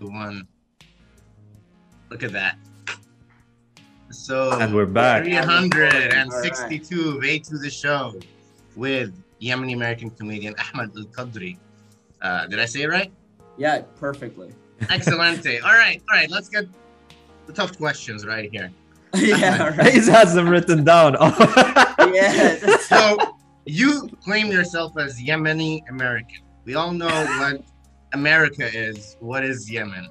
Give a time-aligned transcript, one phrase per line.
[0.00, 0.48] the one.
[2.10, 2.56] Look at that.
[4.10, 5.22] So And we're back.
[5.22, 8.14] 362 of A to the show
[8.74, 11.56] with Yemeni American comedian Ahmed Al Qadri.
[12.20, 13.12] Uh, did I say it right?
[13.56, 14.52] Yeah, perfectly.
[14.82, 15.62] Excellente.
[15.64, 16.30] all right, all right.
[16.30, 16.66] Let's get
[17.46, 18.72] the tough questions right here.
[19.14, 21.16] yeah, He has them written down.
[22.12, 22.76] yeah.
[22.78, 23.16] So
[23.66, 26.42] you claim yourself as Yemeni American.
[26.64, 27.62] We all know what
[28.12, 29.16] America is.
[29.20, 30.08] What is Yemen?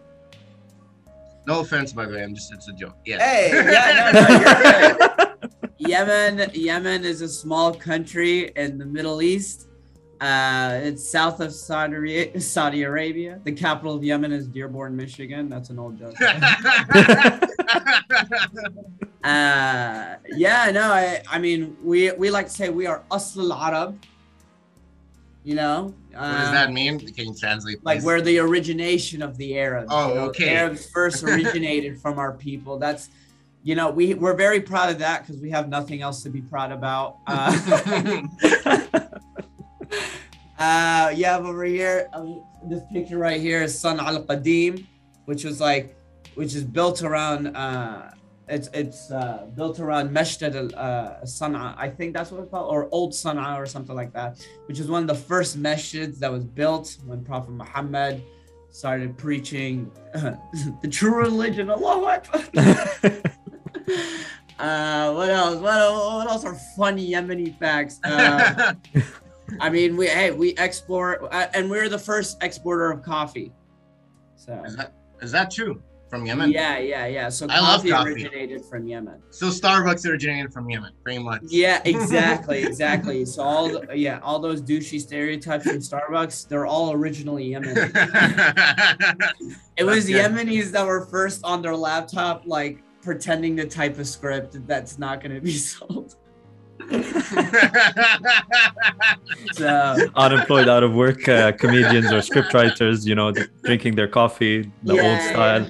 [1.47, 2.23] No offense, by the way.
[2.23, 2.97] I'm just it's a joke.
[3.05, 3.19] Yeah.
[3.19, 5.29] Hey, yeah, no, no, right.
[5.77, 9.67] Yemen, Yemen is a small country in the Middle East.
[10.21, 13.39] Uh, it's south of Saudi, Saudi Arabia.
[13.45, 15.47] The capital of Yemen is Dearborn, Michigan.
[15.47, 16.15] That's an old joke.
[19.21, 23.53] Uh, yeah, no, I, I mean, we we like to say we are Asl al
[23.53, 24.01] Arab.
[25.43, 26.99] You know, what does Uh, that mean?
[26.99, 27.83] Can you translate?
[27.85, 28.05] like please?
[28.05, 29.87] we're the origination of the Arabs.
[29.89, 30.49] Oh, you know, okay.
[30.55, 32.77] Arabs first originated from our people.
[32.77, 33.09] That's,
[33.63, 36.41] you know, we we're very proud of that because we have nothing else to be
[36.41, 37.17] proud about.
[37.27, 38.99] Uh,
[40.59, 44.85] uh, you have over here um, this picture right here is Sun Al Qadim,
[45.25, 45.95] which was like,
[46.35, 47.55] which is built around.
[47.55, 48.11] Uh,
[48.49, 51.75] it's it's uh, built around Masjid al uh, Sana'a.
[51.77, 54.89] I think that's what it's called, or Old Sana'a or something like that, which is
[54.89, 58.23] one of the first masjids that was built when Prophet Muhammad
[58.71, 61.69] started preaching the true religion.
[61.69, 62.41] Allahu Akbar.
[64.59, 65.55] uh, what else?
[65.55, 67.99] What, what else are funny Yemeni facts?
[68.03, 68.73] Uh,
[69.59, 73.51] I mean, we hey we export, uh, and we're the first exporter of coffee.
[74.35, 75.81] So is, that, is that true?
[76.09, 76.51] From Yemen?
[76.51, 77.29] yeah, yeah, yeah.
[77.29, 78.09] So I love coffee, coffee.
[78.13, 79.21] originated from Yemen.
[79.29, 81.41] So Starbucks originated from Yemen, pretty much.
[81.47, 83.25] Yeah, exactly, exactly.
[83.25, 87.75] So all the, yeah, all those douchey stereotypes from Starbucks, they're all originally Yemen.
[89.77, 90.15] It was good.
[90.31, 95.21] Yemenis that were first on their laptop, like pretending to type a script that's not
[95.21, 96.15] going to be sold.
[99.53, 103.31] So Unemployed, out of work uh, comedians or scriptwriters, you know,
[103.63, 105.69] drinking their coffee the old Yeah, style,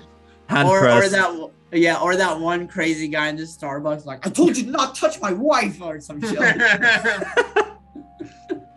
[0.49, 4.31] hand or, or that yeah, or that one crazy guy in the Starbucks, like I
[4.31, 6.39] told you not to not touch my wife or some shit.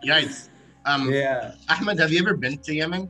[0.05, 0.49] Yikes.
[0.85, 1.55] Um, yeah.
[1.69, 3.09] Ahmed, have you ever been to Yemen?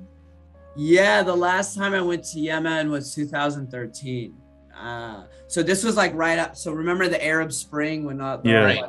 [0.76, 4.36] Yeah, the last time I went to Yemen was 2013.
[4.80, 6.56] Uh, so this was like right up.
[6.56, 8.64] So remember the Arab Spring when uh, the Yeah.
[8.64, 8.84] Right.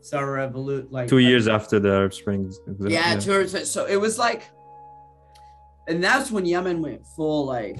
[0.00, 2.50] so revolut like Two years after the Arab Spring.
[2.80, 3.46] Yeah, two.
[3.48, 4.50] So it was like,
[5.86, 7.78] and that's when Yemen went full like,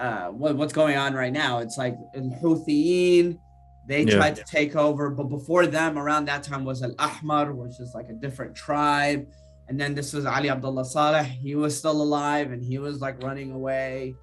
[0.00, 1.58] uh, what, what's going on right now?
[1.64, 3.38] It's like in Houthiyeen,
[3.86, 4.16] they Yeah.
[4.16, 7.90] tried to take over, but before them, around that time was Al Ahmar, which is
[7.94, 9.26] like a different tribe.
[9.68, 11.26] And then this was Ali Abdullah Saleh.
[11.26, 14.16] He was still alive and he was like running away,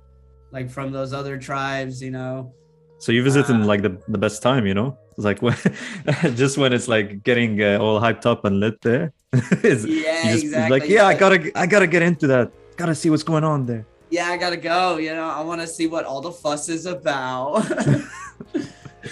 [0.52, 2.54] like from those other tribes, you know.
[3.00, 4.98] So you visit in Uh, like the, the best time, you know?
[5.16, 5.56] It's like when,
[6.42, 9.14] just when it's like getting uh, all hyped up and lit there.
[9.70, 10.80] it's, Yeah, just exactly.
[10.80, 12.52] like, yeah, I gotta, I gotta get into that.
[12.76, 13.86] Gotta see what's going on there.
[14.10, 14.98] Yeah, I gotta go.
[14.98, 17.66] You know, I want to see what all the fuss is about.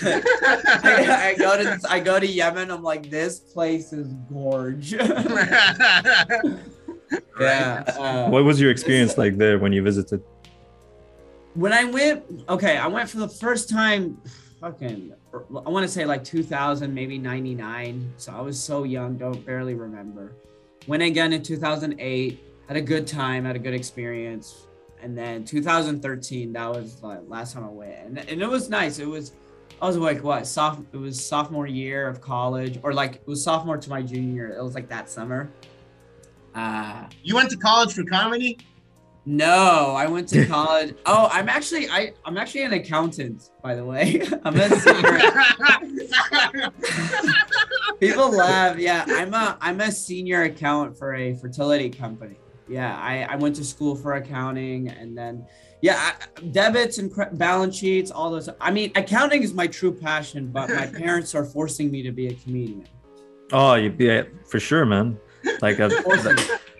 [0.03, 2.69] I, I go to I go to Yemen.
[2.71, 4.93] I'm like, this place is gorge.
[7.39, 7.83] yeah.
[7.87, 10.21] uh, What was your experience like there when you visited?
[11.53, 14.17] when I went, okay, I went for the first time.
[14.59, 18.13] Fucking, I want to say like 2000, maybe 99.
[18.17, 20.33] So I was so young, don't barely remember.
[20.87, 22.43] Went again in 2008.
[22.67, 24.67] Had a good time, had a good experience.
[25.05, 28.97] And then 2013, that was like last time I went, and, and it was nice.
[28.97, 29.33] It was,
[29.79, 33.43] I was like what soph It was sophomore year of college, or like it was
[33.43, 34.57] sophomore to my junior year.
[34.57, 35.51] It was like that summer.
[36.55, 38.57] Uh you went to college for comedy?
[39.27, 40.95] no, I went to college.
[41.05, 44.23] oh, I'm actually I I'm actually an accountant, by the way.
[44.43, 45.19] I'm a senior.
[47.99, 48.79] People laugh.
[48.79, 52.39] Yeah, I'm a I'm a senior accountant for a fertility company.
[52.67, 55.45] Yeah, I I went to school for accounting, and then
[55.81, 58.49] yeah, I, debits and cre- balance sheets, all those.
[58.59, 62.27] I mean, accounting is my true passion, but my parents are forcing me to be
[62.27, 62.85] a comedian.
[63.51, 65.17] Oh, you- yeah, for sure, man.
[65.61, 65.93] Like I've,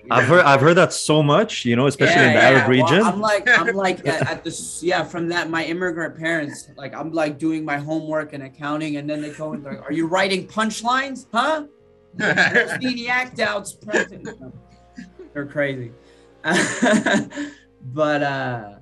[0.10, 2.84] I've heard, I've heard that so much, you know, especially in the Yeah, Arab yeah.
[2.84, 3.04] Well, region.
[3.06, 7.12] I'm like, I'm like at, at this, yeah, from that, my immigrant parents, like, I'm
[7.12, 10.08] like doing my homework and accounting, and then they go and they're like, "Are you
[10.08, 11.28] writing punchlines?
[11.32, 11.66] Huh?
[12.16, 14.28] There's the act outs present."
[15.36, 15.92] They're crazy,
[16.44, 18.76] but uh,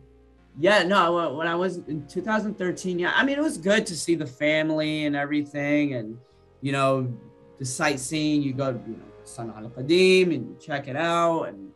[0.58, 1.34] yeah, no.
[1.34, 5.06] When I was in 2013, yeah, I mean, it was good to see the family
[5.06, 6.18] and everything, and
[6.62, 7.12] you know,
[7.58, 8.44] the sightseeing.
[8.44, 11.72] You go, you know, San Al Qadim, and you check it out, and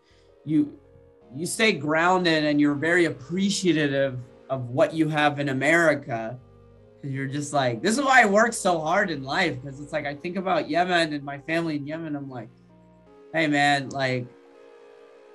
[0.46, 0.78] you
[1.36, 4.20] you stay grounded and you're very appreciative
[4.50, 6.40] of what you have in America.
[7.02, 9.62] Cause you're just like, this is why I work so hard in life.
[9.64, 12.16] Cause it's like I think about Yemen and my family in Yemen.
[12.16, 12.50] I'm like,
[13.34, 14.26] hey man, like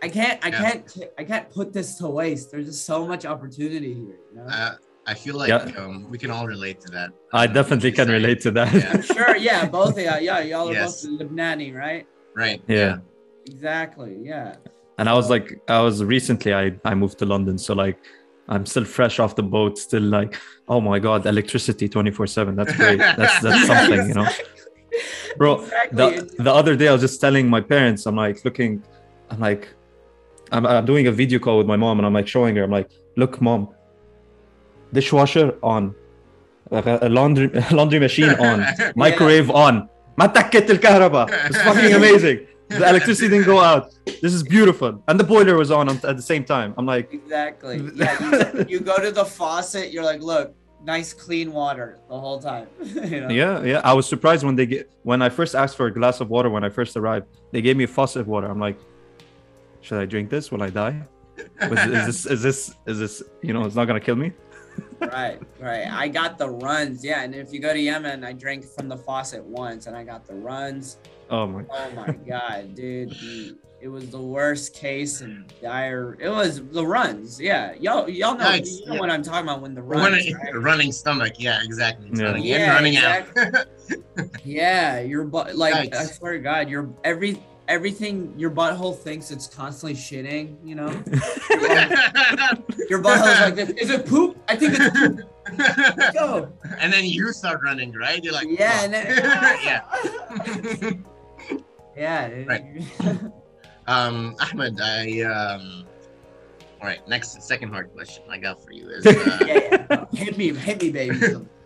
[0.02, 0.62] I can't, I Yeah.
[0.62, 2.50] can't, I can't put this to waste.
[2.50, 4.18] There's just so much opportunity here.
[4.32, 4.46] You know?
[4.46, 4.74] Uh,
[5.06, 5.70] I feel like Yeah.
[5.82, 7.10] um, we can all relate to that.
[7.32, 8.18] I Um, definitely can sorry.
[8.18, 8.72] relate to that.
[8.74, 8.90] Yeah.
[8.94, 11.04] I'm sure, yeah, both, yeah, yeah, y'all are Yes.
[11.06, 12.06] both Lebanese, right?
[12.34, 12.60] Right.
[12.66, 12.98] Yeah.
[13.46, 14.56] Exactly, yeah.
[14.98, 17.56] And I was like, I was recently, I, I moved to London.
[17.58, 17.98] So, like,
[18.48, 20.36] I'm still fresh off the boat, still like,
[20.68, 22.54] oh my God, electricity 24 7.
[22.56, 22.98] That's great.
[23.18, 24.28] That's, that's something, you know?
[25.38, 25.96] Bro, Exactly.
[25.96, 28.82] the, the other day I was just telling my parents, I'm like looking,
[29.30, 29.68] I'm like,
[30.52, 32.70] I'm, I'm doing a video call with my mom and I'm like showing her, I'm
[32.70, 33.74] like, look, mom,
[34.92, 35.94] dishwasher on,
[36.70, 38.64] a laundry, laundry machine on,
[38.96, 39.54] microwave yeah.
[39.54, 39.88] on.
[40.18, 42.46] Matakket It's fucking amazing.
[42.68, 43.94] The electricity didn't go out.
[44.06, 45.02] This is beautiful.
[45.08, 46.74] And the boiler was on at the same time.
[46.76, 47.90] I'm like, exactly.
[47.94, 50.54] Yeah, you, you go to the faucet, you're like, look,
[50.84, 52.66] nice clean water the whole time.
[52.82, 53.28] you know?
[53.28, 53.80] Yeah, yeah.
[53.84, 56.50] I was surprised when they get when I first asked for a glass of water
[56.50, 57.26] when I first arrived.
[57.52, 58.48] They gave me a faucet water.
[58.48, 58.78] I'm like,
[59.82, 60.50] should I drink this?
[60.50, 61.02] Will I die?
[61.68, 64.32] Was, is this is this is this you know it's not gonna kill me?
[65.00, 65.86] Right, right.
[65.90, 67.04] I got the runs.
[67.04, 70.04] Yeah, and if you go to Yemen, I drank from the faucet once, and I
[70.04, 70.96] got the runs.
[71.28, 71.64] Oh my.
[71.70, 73.10] Oh my god, dude.
[73.10, 76.16] The, it was the worst case and dire.
[76.20, 77.40] It was the runs.
[77.40, 79.00] Yeah, y'all, y'all know, Nice, you know yeah.
[79.00, 80.02] what I'm talking about when the runs.
[80.04, 80.54] When a right?
[80.62, 82.08] running stomach, yeah, exactly.
[82.10, 82.26] It's Yeah.
[82.26, 83.66] running Yeah, running out.
[84.44, 86.18] Yeah, your butt like I Yikes.
[86.18, 90.88] swear to God, your every everything your butthole thinks it's constantly shitting, you know?
[92.88, 93.70] Your butthole's like this.
[93.70, 94.36] Is it poop?
[94.48, 95.20] I think it's poop.
[96.14, 96.52] Go.
[96.78, 98.22] and then you start running, right?
[98.22, 99.06] You're like, Yeah, and then
[101.96, 101.96] yeah.
[101.96, 102.44] yeah.
[102.46, 102.64] Right.
[103.86, 105.84] Um, Ahmed, I um.
[106.80, 110.04] All right, next second hard question I got for you is, uh, yeah, yeah.
[110.12, 111.16] Hit me, hit me, baby.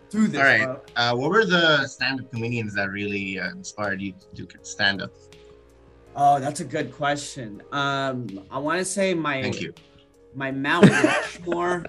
[0.09, 0.77] Do this, All right.
[0.95, 5.11] uh, what were the stand-up comedians that really uh, inspired you to do stand-up?
[6.19, 7.61] Oh, that's a good question.
[7.71, 9.73] Um, I want to say my Thank you.
[10.35, 11.85] my Mount Rushmore,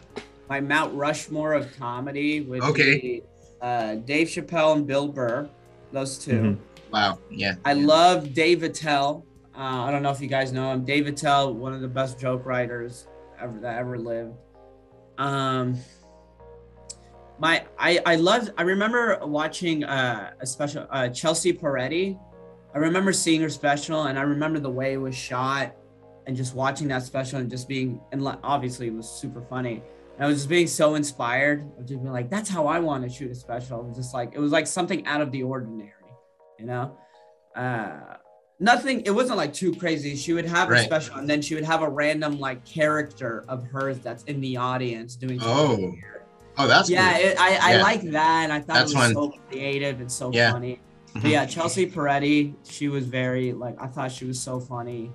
[0.50, 3.00] my Mount Rushmore of comedy would Okay.
[3.00, 3.22] be
[3.62, 5.48] uh, Dave Chappelle and Bill Burr.
[5.92, 6.58] Those 2 Mhm.
[6.92, 7.18] Wow.
[7.30, 7.54] Yeah.
[7.64, 7.86] I yeah.
[7.86, 9.24] love Dave Attell.
[9.56, 10.84] Uh, I don't know if you guys know him.
[10.84, 13.08] Dave Attell, one of the best joke writers
[13.40, 14.34] ever that ever lived.
[15.16, 15.78] Um,
[17.38, 18.50] my I I loved.
[18.58, 22.18] I remember watching uh, a special uh, Chelsea Peretti.
[22.74, 25.74] I remember seeing her special, and I remember the way it was shot,
[26.26, 29.82] and just watching that special and just being and obviously it was super funny.
[30.16, 33.02] And I was just being so inspired of just being like, that's how I want
[33.04, 33.80] to shoot a special.
[33.80, 35.92] It was just like it was like something out of the ordinary,
[36.58, 36.98] you know.
[37.56, 38.16] Uh,
[38.60, 39.00] nothing.
[39.06, 40.16] It wasn't like too crazy.
[40.16, 43.64] She would have a special, and then she would have a random like character of
[43.64, 45.40] hers that's in the audience doing.
[45.40, 46.22] something Oh, weird.
[46.58, 47.26] Oh, that's yeah, cool.
[47.30, 47.82] it, I I Yeah.
[47.82, 49.14] like that, and I thought That's it was fun.
[49.14, 50.52] so creative and so Yeah.
[50.52, 50.80] funny.
[51.20, 51.30] But Mhm.
[51.30, 55.10] yeah, Chelsea Peretti, she was very like I thought she was so funny.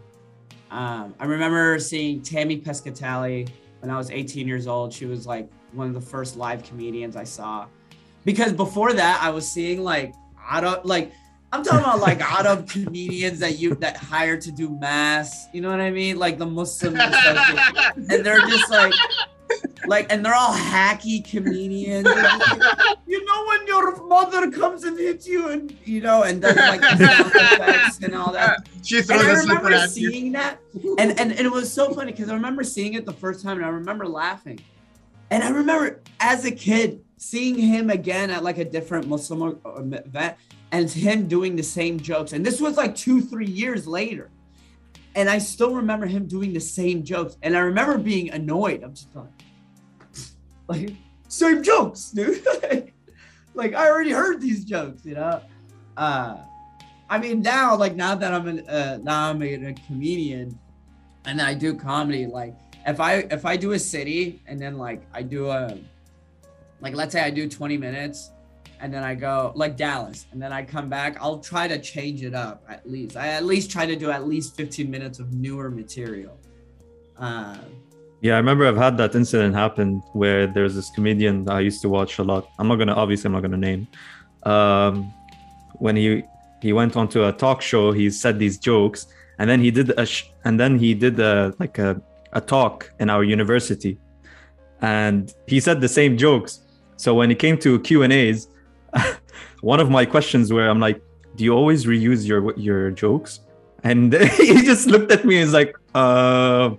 [0.72, 3.48] Um, I remember seeing Tammy Pescatelli
[3.80, 4.92] when I was 18 years old.
[4.94, 7.68] She was like one of the first live comedians I saw.
[8.26, 10.14] Because before that, I was seeing like
[10.50, 11.12] Arab, like
[11.52, 15.48] I'm talking about like out of comedians that you that hire to do mass.
[15.54, 16.18] You know what I mean?
[16.18, 18.94] Like the Muslim, and they're just like,
[19.88, 22.06] like, and they're all hacky comedians.
[22.06, 22.42] Like,
[23.08, 26.82] you know when your mother comes and hits you and you know and does like
[26.84, 28.68] effects and all that.
[28.84, 30.10] She throws i a slipper remember at you.
[30.12, 30.60] seeing that.
[31.00, 33.58] And, and and it was so funny because i remember seeing it the first time
[33.58, 34.60] and i remember laughing.
[35.32, 39.58] And i remember as a kid seeing him again at like a different muslim or-
[39.63, 40.36] or event
[40.72, 42.34] and him doing the same jokes.
[42.34, 44.30] And this was like two three years later.
[45.16, 47.38] And i still remember him doing the same jokes.
[47.42, 48.84] And i remember being annoyed.
[48.84, 49.27] I'm just like
[50.67, 50.93] like
[51.27, 52.46] same jokes, dude.
[53.53, 55.41] like, I already heard these jokes, you know.
[55.98, 56.38] Uh,
[57.10, 60.58] I mean, now like now that I'm an uh, now I'm a, a comedian,
[61.25, 62.25] and I do comedy.
[62.25, 62.55] Like,
[62.86, 65.77] if I if I do a city and then like I do a
[66.82, 68.32] like let's say I do 20 minutes
[68.79, 72.24] and then I go like Dallas and then I come back, I'll try to change
[72.24, 73.15] it up at least.
[73.15, 76.38] I at least try to do at least 15 minutes of newer material.
[77.17, 77.58] Uh,
[78.24, 81.89] Yeah, I remember I've had that incident happen where there's this comedian I used to
[81.89, 82.48] watch a lot.
[82.58, 83.86] I'm not gonna obviously I'm not gonna name.
[84.44, 85.13] Um,
[85.74, 86.24] when he
[86.62, 89.08] he went onto a talk show, he said these jokes,
[89.39, 92.01] and then he did a sh- and then he did a like a
[92.32, 93.98] a talk in our university,
[94.80, 96.62] and he said the same jokes.
[96.96, 98.48] So when it came to Q and A's,
[99.60, 101.01] one of my questions where I'm like,
[101.36, 103.42] "Do you always reuse your your jokes?"
[103.84, 106.75] And he just looked at me and was like, "Uh."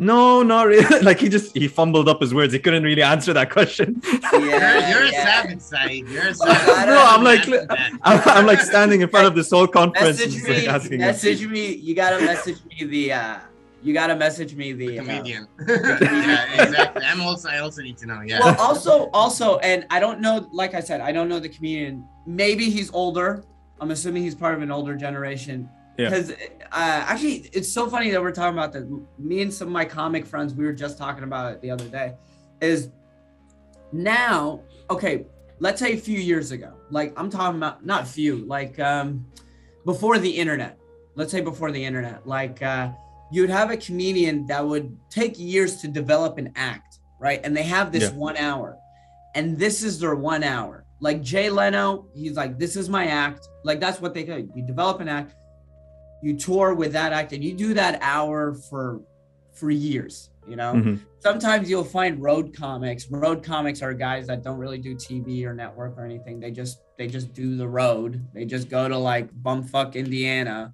[0.00, 1.00] S- No, not really.
[1.02, 2.52] like he just he fumbled up his words.
[2.52, 4.00] He couldn't really answer that question.
[4.32, 6.08] You're, Yeah, you're a savage, Saeed.
[6.08, 6.88] You're a Bro, savage.
[6.88, 7.48] I'm like-
[8.02, 10.66] I'm, I'm like standing in front of this whole conference, Message just, like, me.
[10.68, 10.98] asking him.
[11.00, 11.74] Message me.
[11.74, 13.12] You gotta message me the.
[13.12, 13.36] uh
[13.82, 14.98] You gotta message me the.
[14.98, 15.46] uh, comedian.
[15.68, 17.02] yeah, exactly.
[17.04, 17.48] I'm also.
[17.48, 18.20] I also need to know.
[18.22, 18.40] Yeah.
[18.40, 20.48] Well, also, also, and I don't know.
[20.52, 22.04] Like I said, I don't know the comedian.
[22.26, 23.44] Maybe he's older.
[23.80, 25.68] I'm assuming he's part of an older generation.
[26.00, 26.08] Yeah.
[26.08, 26.34] Because uh,
[26.72, 28.84] actually, it's so funny that we're talking about this.
[29.18, 31.88] Me and some of my comic friends, we were just talking about it the other
[31.88, 32.14] day.
[32.60, 32.90] Is
[33.92, 35.26] now okay?
[35.58, 36.72] Let's say a few years ago.
[36.90, 38.36] Like I'm talking about not few.
[38.46, 39.26] Like um,
[39.84, 40.78] before the internet.
[41.16, 42.26] Let's say before the internet.
[42.26, 42.90] Like uh,
[43.30, 47.40] you'd have a comedian that would take years to develop an act, right?
[47.44, 48.16] And they have this Yeah.
[48.16, 48.76] one hour,
[49.34, 50.84] and this is their one hour.
[51.00, 54.48] Like Jay Leno, he's like, "This is my act." Like that's what they do.
[54.54, 55.34] You develop an act,
[56.22, 59.00] you tour with that act, and you do that hour for
[59.52, 60.30] for years.
[60.48, 61.00] You know, Mhm.
[61.18, 63.08] sometimes you'll find road comics.
[63.10, 66.40] Road comics are guys that don't really do TV or network or anything.
[66.40, 68.20] They just they just do the road.
[68.34, 70.72] They just go to like bumfuck Indiana,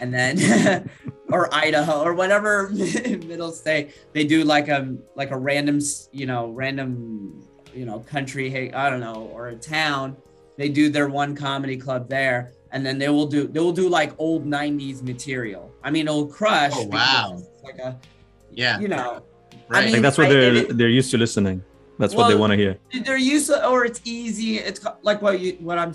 [0.00, 0.88] and then
[1.30, 2.70] or Idaho or whatever
[3.26, 3.90] middle state.
[4.12, 5.78] They do like a like a random
[6.12, 7.42] you know random
[7.74, 10.16] you know country hey I don't know or a town.
[10.58, 13.88] They do their one comedy club there, and then they will do they will do
[13.88, 15.70] like old '90s material.
[15.84, 16.72] I mean, it'll crush.
[16.74, 17.42] Oh, wow.
[17.64, 17.98] Like a
[18.52, 18.78] Yeah.
[18.80, 19.22] you know
[19.68, 19.84] Right.
[19.84, 21.62] mean- Like that's what I- they're it- they're used to listening.
[21.98, 22.78] That's what they want to hear.
[23.04, 24.58] they're used to, or it's easy.
[24.58, 25.92] It's like what you what I'm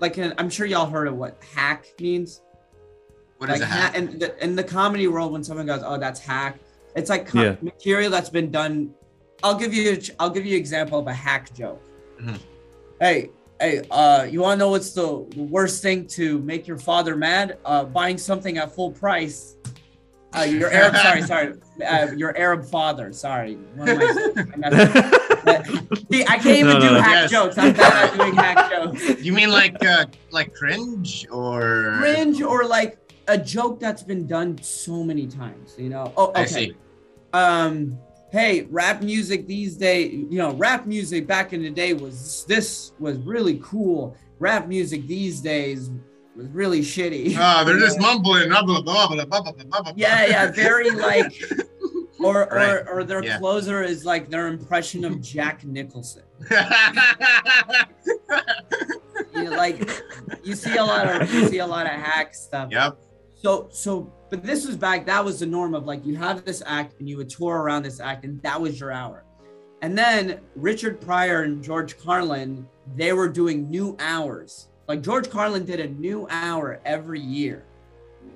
[0.00, 0.16] like.
[0.18, 2.40] uh, I'm sure y'all heard of what hack means.
[3.38, 3.94] what is like a hack?
[3.96, 6.58] in the, in the comedy world, when someone goes, "Oh, that's hack,"
[6.94, 7.56] it's like co- Yeah.
[7.62, 8.94] material that's been done.
[9.42, 11.82] I'll give you I'll give you an example of a hack joke.
[12.20, 12.38] Mhm.
[13.00, 16.78] Hey, hey, uh, you want to know what's the the worst thing to make your
[16.78, 17.58] father mad?
[17.64, 19.56] Uh, buying something at full price.
[20.36, 23.12] Uh, your Arab, sorry, sorry, uh, your Arab father.
[23.12, 25.16] Sorry, One of my- I.
[26.12, 27.00] See, I can't even No, no, do no.
[27.00, 27.30] hack Yes.
[27.30, 27.58] jokes.
[27.58, 29.22] I'm bad at doing hack jokes.
[29.24, 32.98] You mean like uh, like cringe or Cringe or like
[33.28, 36.12] a joke that's been done so many times, you know?
[36.16, 36.42] Oh, okay.
[36.42, 36.74] I see.
[37.32, 37.98] Um,
[38.32, 42.92] hey, rap music these days, you know, rap music back in the day was this
[42.98, 44.16] was really cool.
[44.38, 45.90] Rap music these days
[46.36, 47.34] was really shitty.
[47.38, 48.48] Oh, they're just mumbling.
[48.48, 49.92] Blah, blah, blah, blah, blah, blah, blah, blah.
[49.96, 51.32] yeah, yeah, very like
[52.20, 52.68] or Right.
[52.68, 53.38] or or their Yeah.
[53.38, 56.22] closer is like their impression of Jack Nicholson.
[59.34, 59.88] You know, like
[60.42, 62.68] you see a lot of you see a lot of hack stuff.
[62.70, 62.98] yep.
[63.34, 66.62] So so but this was back that was the norm of like you have this
[66.66, 69.24] act and you would tour around this act and that was your hour.
[69.82, 74.68] And then Richard Pryor and George Carlin, they were doing new hours.
[74.88, 77.64] Like George Carlin did a new hour every year.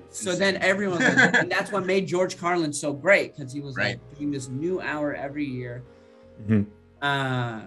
[0.09, 3.59] So then everyone was like, and that's what made George Carlin so great because he
[3.61, 3.99] was Right.
[3.99, 5.83] like doing this new hour every year.
[6.47, 6.65] Mhm.
[7.01, 7.61] Uh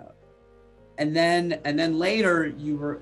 [0.99, 3.01] and then and then later you were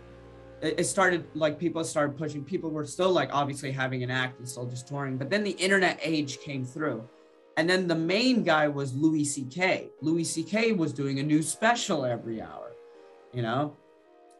[0.62, 2.42] it started like people started pushing.
[2.44, 5.50] People were still like obviously having an act and still just touring but then the
[5.52, 7.06] internet age came through.
[7.58, 12.04] And then the main guy was louis ck louis ck was doing a new special
[12.04, 12.72] every hour
[13.32, 13.76] you know?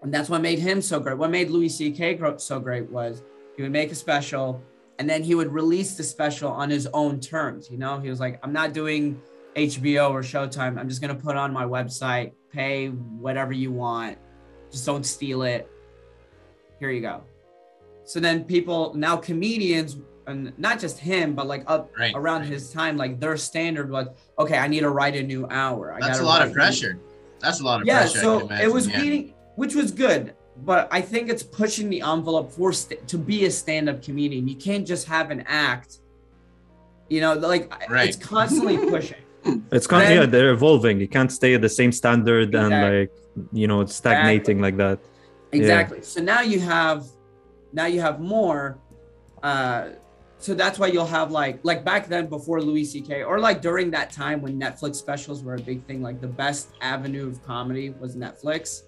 [0.02, 1.18] And that's what made him so great.
[1.18, 3.22] What made louis ck so great was
[3.56, 4.62] he would make a special
[4.98, 8.00] and then he would release the special on his own terms you know?
[8.00, 9.20] He was like i'm not doing
[9.54, 10.78] hbo or showtime.
[10.78, 14.16] I'm just going to put on my website pay whatever you want.
[14.70, 15.70] Just don't steal it
[16.80, 17.22] here you go
[18.04, 22.12] so then people now comedians and not just him but like up Right.
[22.14, 22.50] around right.
[22.50, 24.06] his time like their standard was
[24.38, 26.54] okay i need to write a new hour I That's a lot write of new-
[26.54, 26.98] pressure.
[27.40, 28.18] That's a lot of yeah pressure.
[28.20, 29.00] So can it was yeah.
[29.00, 30.34] beating which was good
[30.70, 34.56] but i think it's pushing the envelope for st- to be a stand-up comedian you
[34.56, 35.90] can't just have an act
[37.08, 38.08] you know like Right.
[38.10, 39.22] it's constantly pushing
[39.76, 40.98] It's kind of yeah, they're evolving.
[41.04, 43.12] You can't stay at the same standard and like
[43.60, 44.98] you know, it's stagnating like that.
[45.52, 47.04] Exactly so now you have
[47.72, 48.78] now you have more
[49.42, 49.88] uh
[50.38, 53.90] so that's why you'll have like like back then before louis ck or like during
[53.90, 57.90] that time when netflix specials were a big thing like the best avenue of comedy
[58.00, 58.82] was netflix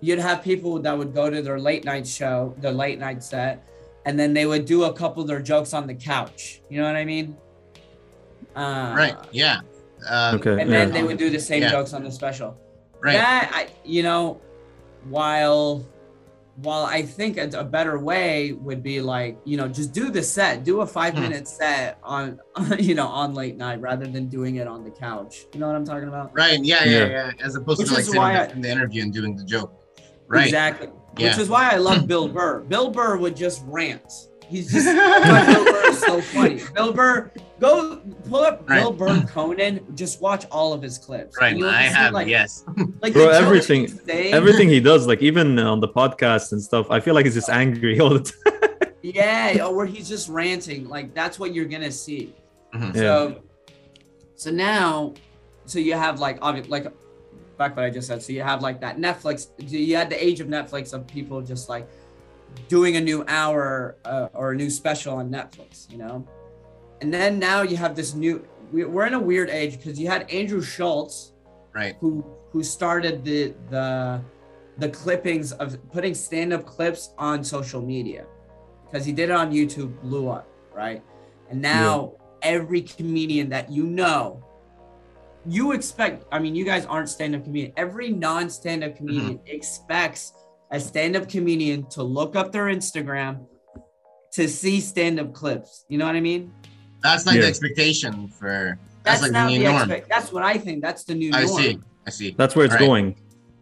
[0.00, 3.66] you'd have people that would go to their late night show their late night set
[4.04, 6.84] and then they would do a couple of their jokes on the couch you know
[6.84, 7.36] what i mean
[8.56, 9.16] uh, Right.
[9.30, 9.60] Yeah.
[10.08, 10.60] Um, Okay.
[10.60, 10.94] and then yeah.
[10.94, 11.70] they would do the same Yeah.
[11.70, 12.56] jokes on the special
[13.00, 13.12] Right.
[13.12, 14.40] that I, you know,
[15.10, 15.86] while
[16.56, 20.22] while I think a, a better way would be like, you know, just do the
[20.24, 21.20] set, do a five Hmm.
[21.20, 22.40] minute set on,
[22.80, 25.46] you know, on late night rather than doing it on the couch.
[25.54, 26.34] You know what I'm talking about?
[26.34, 26.58] Right.
[26.64, 26.82] Yeah.
[26.84, 26.90] Yeah.
[26.98, 27.06] Yeah.
[27.08, 27.32] Yeah.
[27.44, 29.36] As opposed Which to like is sitting in I- the, in the interview and doing
[29.36, 29.72] the joke.
[30.26, 30.46] Right.
[30.46, 30.88] Exactly.
[31.16, 31.30] Yeah.
[31.30, 32.60] Which is why I love Bill Burr.
[32.62, 34.12] Bill Burr would just rant.
[34.48, 36.60] He's just Bill Burr is so funny.
[36.74, 37.96] Bill Burr, go
[38.28, 38.98] pull up Bill Right.
[38.98, 39.84] Burr Conan.
[39.94, 41.36] Just watch all of his clips.
[41.40, 42.64] Right, I have like, yes.
[43.02, 47.14] like Bro, everything- Everything he does, like even on the podcast and stuff, I feel
[47.14, 48.92] like he's just angry all the time.
[49.02, 50.88] Yeah, or where he's just ranting.
[50.88, 52.34] Like that's what you're gonna see.
[52.74, 52.94] Mhm.
[52.94, 53.00] Yeah.
[53.00, 53.42] So,
[54.36, 55.14] so now,
[55.66, 56.92] so you have like obviously like
[57.56, 58.22] back what I just said.
[58.22, 59.48] So you have like that Netflix.
[59.58, 61.88] You had the age of Netflix of people just like
[62.68, 66.26] doing a new hour uh, or a new special on Netflix, you know.
[67.00, 68.46] And then now you have this new.
[68.72, 71.32] we- We're in a weird age because you had Andrew Schulz,
[71.74, 71.96] Right.
[72.00, 74.20] who who started the the
[74.78, 78.24] the clippings of putting stand-up clips on social media
[78.84, 81.02] because he did it on YouTube, blew up, right?
[81.50, 82.12] And now
[82.42, 84.44] every comedian that you know,
[85.46, 86.24] you expect.
[86.30, 87.72] I mean, you guys aren't stand-up comedian.
[87.76, 89.06] Every non-stand-up mm-hmm.
[89.06, 90.32] comedian expects
[90.70, 93.46] a stand-up comedian to look up their Instagram
[94.32, 95.84] to see stand-up clips.
[95.88, 96.52] You know what I mean?
[97.02, 97.42] That's like Yeah.
[97.42, 99.82] the expectation for that's, like the new the norm.
[99.90, 100.08] expect.
[100.08, 100.82] That's what I think.
[100.82, 101.62] That's the new I norm.
[101.62, 101.78] see.
[102.06, 102.30] I see.
[102.36, 102.80] That's where it's Right.
[102.80, 103.16] going.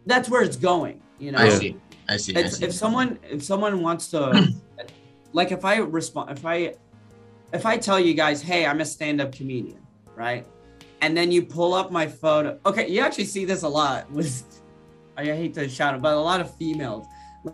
[0.05, 1.01] That's where it's going.
[1.19, 1.39] You know.
[1.39, 1.75] I see.
[2.09, 2.35] I see.
[2.35, 2.65] I see.
[2.65, 4.53] if someone if someone wants to
[5.33, 6.73] like if i respond if i
[7.53, 9.79] if i tell you guys hey i'm a stand-up comedian
[10.15, 10.45] right
[11.01, 14.43] and then you pull up my photo okay you actually see this a lot with
[15.17, 17.05] i hate to shout it but a lot of females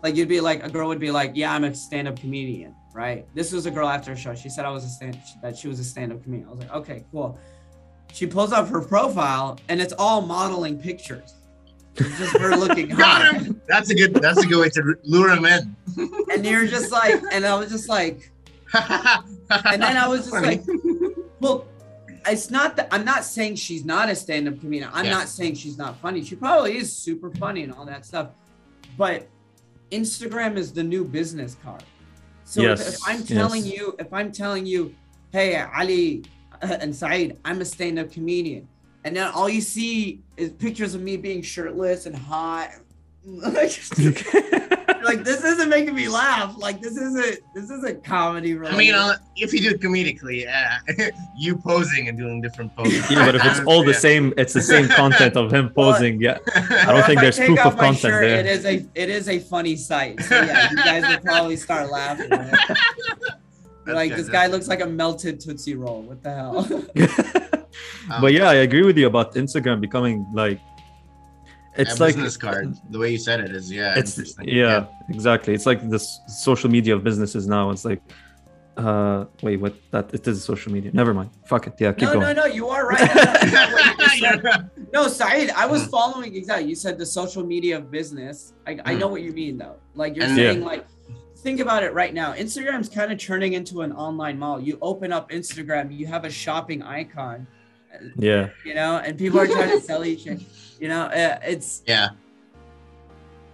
[0.04, 3.26] like you'd be like a girl would be like yeah i'm a stand-up comedian right
[3.34, 5.68] this was a girl after a show she said i was a stand that she
[5.68, 7.38] was a stand-up comedian i was like okay cool
[8.12, 11.34] she pulls up her profile and it's all modeling pictures
[11.96, 13.60] it's just her looking Got him.
[13.68, 14.14] That's a good.
[14.14, 15.76] That's a good way to lure him in.
[16.32, 18.32] and you're just like and i was just like
[18.74, 20.62] and then I was just like,
[21.40, 21.66] well,
[22.26, 24.90] it's not that I'm not saying she's not a stand-up comedian.
[24.92, 25.12] I'm Yeah.
[25.12, 26.24] not saying she's not funny.
[26.24, 28.30] She probably is super funny and all that stuff.
[28.98, 29.28] But
[29.92, 31.84] Instagram is the new business card.
[32.44, 33.74] So if- if, I'm telling yes.
[33.74, 34.94] you, if I'm telling you,
[35.32, 36.24] hey Ali
[36.62, 38.68] uh, and Saeed, I'm a stand-up comedian,
[39.04, 42.70] and then all you see is pictures of me being shirtless and hot.
[45.04, 46.54] like this isn't making me laugh.
[46.58, 48.52] Like this isn't this isn't comedy.
[48.52, 48.76] I Related.
[48.78, 53.10] mean, uh, if you do it comedically, uh, you posing and doing different poses.
[53.10, 56.20] yeah, but if it's all the same, it's the same content of him posing.
[56.20, 58.40] Yeah, I don't think I there's proof of content shirt, there.
[58.40, 60.22] It is a it is a funny sight.
[60.22, 62.28] So yeah, you guys will probably start laughing.
[63.86, 64.52] That's like good, this guy good.
[64.52, 66.02] looks like a melted tootsie roll.
[66.02, 67.64] What the hell?
[68.10, 70.60] Um, but yeah, I agree with you about Instagram becoming like
[71.76, 72.74] it's like business card.
[72.90, 73.98] The way you said it is, yeah.
[73.98, 74.48] it's interesting.
[74.48, 75.54] yeah, exactly.
[75.54, 77.70] It's like this social media of businesses now.
[77.70, 78.00] It's like
[78.76, 80.90] uh wait, what that it is social media.
[80.92, 81.30] Never mind.
[81.46, 81.74] Fuck it.
[81.78, 82.26] Yeah, keep no, going.
[82.36, 82.46] no, no.
[82.46, 83.08] You are right.
[83.14, 84.40] What you said.
[84.42, 84.56] Yeah.
[84.92, 85.70] no, Saeed, I Mm.
[85.70, 86.68] was following exactly.
[86.68, 88.52] You said the social media of business.
[88.66, 89.76] I, I know what you mean though.
[89.94, 90.66] Like you're And- saying, Yeah.
[90.66, 90.86] like
[91.36, 92.32] think about it right now.
[92.32, 94.58] Instagram's kind of turning into an online mall.
[94.60, 97.46] You open up Instagram, you have a shopping icon,
[98.18, 98.48] Yeah.
[98.64, 100.26] you know, and people are trying to sell each.
[100.80, 102.08] You know, uh, it's yeah.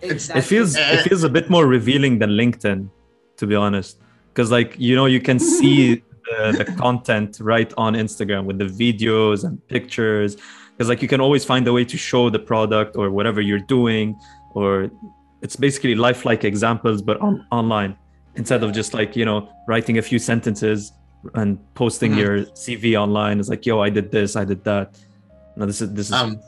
[0.00, 2.88] it's It feels it feels a bit more revealing than LinkedIn,
[3.37, 3.98] to be honest.
[4.33, 8.64] Because like you know you can see the, the content right on Instagram with the
[8.66, 10.37] videos and pictures.
[10.72, 13.59] Because like you can always find a way to show the product or whatever you're
[13.78, 14.18] doing,
[14.54, 14.90] or
[15.42, 17.96] it's basically lifelike examples but on online
[18.37, 20.92] instead of just like you know writing a few sentences
[21.35, 22.18] and posting Mhm.
[22.18, 23.40] your CV online.
[23.40, 24.98] It's like yo I did this, I did that.
[25.56, 26.40] No, this is this is Um,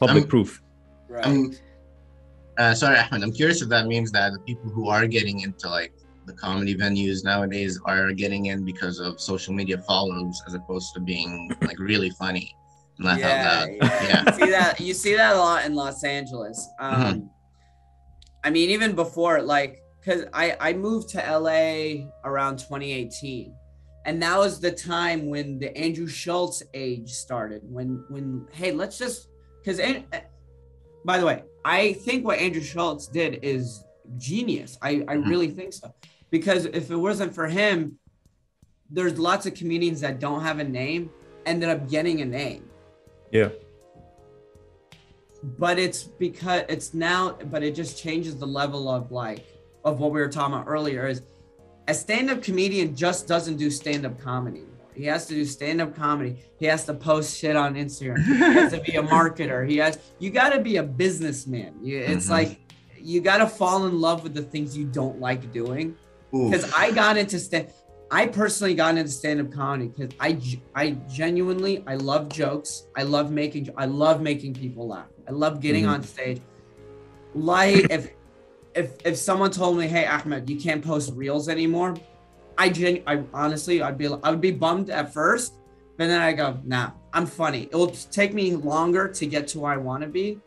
[0.00, 0.62] public I'm- proof.
[1.08, 1.26] right.
[1.26, 1.52] I'm,
[2.58, 3.22] uh, sorry, Ahmed.
[3.22, 5.92] I'm curious if that means that the people who are getting into like
[6.26, 11.00] the comedy venues nowadays are getting in because of social media follows as opposed to
[11.00, 12.54] being like really funny
[12.98, 13.76] and laugh out loud.
[13.80, 14.24] yeah.
[14.26, 16.66] You see that you see that a lot in Los Angeles.
[16.80, 17.26] Um, Mm-hmm.
[18.44, 23.52] I mean, even before, like, cause I I moved to LA around 2018,
[24.04, 27.62] and that was the time when the Andrew Schulz age started.
[27.64, 29.26] When when hey, let's just
[29.66, 29.80] because
[31.04, 33.82] by the way, I think what Andrew Schulz did is
[34.16, 34.78] genius.
[34.80, 35.28] I I Mhm.
[35.28, 35.92] really think so
[36.30, 37.98] because if it wasn't for him,
[38.88, 41.10] there's lots of comedians that don't have a name
[41.44, 42.62] ended up getting a name
[43.32, 43.50] Yeah.
[45.58, 49.44] but it's because it's now but it just changes the level of like
[49.84, 51.22] of what we were talking about earlier is
[51.88, 54.75] a stand-up comedian just doesn't do stand-up comedy anymore.
[54.96, 58.72] He has to do stand-up comedy he has to post shit on instagram he has
[58.72, 62.30] to be a marketer he has you got to be a businessman you, it's Mhm.
[62.30, 62.60] like
[62.98, 65.94] you got to fall in love with the things you don't like doing
[66.32, 67.68] because I got into stand.
[68.10, 70.38] I personally got into stand-up comedy because I,
[70.74, 72.86] I genuinely, I love jokes.
[72.96, 75.06] I love making, I love making people laugh.
[75.28, 75.90] I love getting Mhm.
[75.94, 76.40] on stage.
[77.34, 78.10] Like if,
[78.74, 81.94] if, if someone told me, "Hey Ahmed, you can't post reels anymore,"
[82.58, 85.54] I gen I honestly I'd be I would be bummed at first,
[85.96, 87.68] but then I go, nah, I'm funny.
[87.70, 90.38] It will take me longer to get to where I want to be,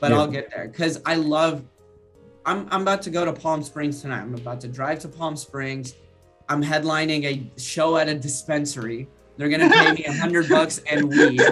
[0.00, 0.18] but Yeah.
[0.18, 1.64] I'll get there because I love.
[2.46, 4.20] I'm I'm about to go to Palm Springs tonight.
[4.20, 5.94] I'm about to drive to Palm Springs.
[6.48, 9.08] I'm headlining a show at a dispensary.
[9.36, 11.40] They're gonna pay me a hundred bucks and weed.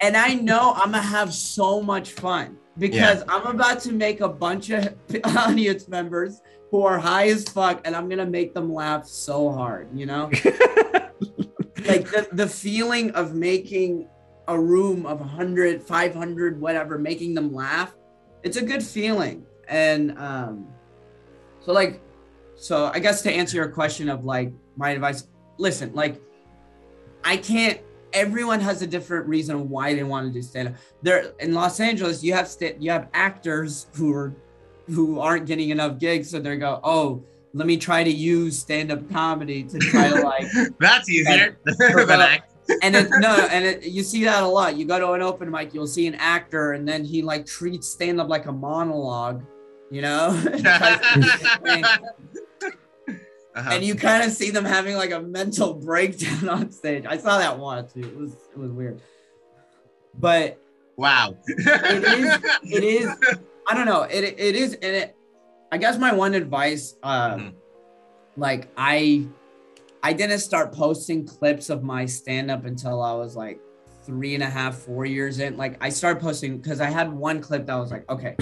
[0.00, 4.28] and I know I'm gonna have so much fun because I'm about to make a
[4.28, 9.06] bunch of audience members who are high as fuck, and I'm gonna make them laugh
[9.06, 9.88] so hard.
[9.94, 10.24] You know,
[11.84, 14.08] like the, the feeling of making
[14.48, 17.94] a room of 100, 500, whatever, making them laugh.
[18.42, 20.68] It's a good feeling, and um,
[21.60, 22.00] so like,
[22.56, 26.20] so I guess to answer your question of like my advice, listen, like,
[27.22, 27.80] I can't
[28.12, 30.74] everyone has a different reason why they want to do stand up.
[31.02, 34.34] There in Los Angeles, you have sta- you have actors who are
[34.88, 37.22] who aren't getting enough gigs, so they go, "Oh,
[37.54, 40.46] let me try to use stand up comedy to try to like."
[40.80, 42.52] That's easier than act.
[42.82, 44.76] and it, no, and it, you see that a lot.
[44.76, 47.88] You go to an open mic, you'll see an actor, and then he like treats
[47.88, 49.42] stand up like a monologue,
[49.90, 50.30] you know.
[53.54, 53.70] Uh-huh.
[53.72, 57.04] and you kind of see them having like a mental breakdown on stage.
[57.06, 57.94] I saw that once.
[57.96, 59.00] It was it was weird.
[60.18, 60.58] But
[60.96, 61.36] wow.
[61.46, 62.40] It is-
[62.72, 63.08] it is
[63.68, 64.02] I don't know.
[64.02, 65.16] It it is and it
[65.70, 67.52] I guess my one advice uh Mhm.
[68.36, 69.26] like I
[70.02, 73.60] I didn't start posting clips of my stand-up until I was like
[74.04, 75.56] three and a half, four years in.
[75.56, 78.34] Like I started posting because I had one clip that was like, okay,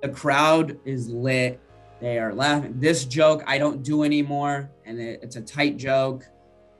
[0.00, 1.58] the crowd is lit.
[2.00, 2.74] They are laughing.
[2.78, 6.24] This joke I don't do anymore, and it, it's a tight joke,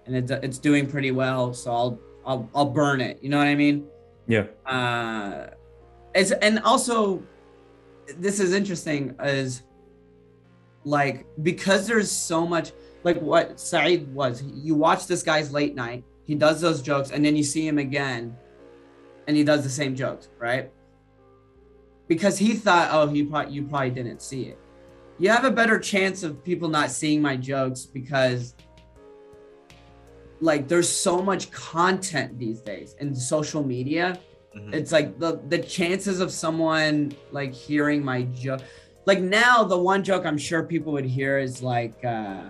[0.06, 1.52] and it, it's doing pretty well.
[1.52, 3.18] So I'll I'll I'll burn it.
[3.22, 3.86] You know what I mean?
[4.28, 4.44] yeah.
[4.66, 5.48] uh
[6.14, 7.22] it's and also
[8.18, 9.62] this is interesting is
[10.84, 16.04] like because there's so much like what Saeed was you watch this guy's late night
[16.24, 18.36] he does those jokes and then you see him again
[19.26, 20.70] and he does the same jokes right
[22.06, 24.58] because he thought oh he probably you probably didn't see it
[25.18, 28.54] you have a better chance of people not seeing my jokes because
[30.40, 34.18] like there's so much content these days in social media.
[34.56, 34.72] Mhm.
[34.72, 38.62] it's like the the chances of someone like hearing my joke
[39.04, 42.44] like now the one joke i'm sure people would hear is like uh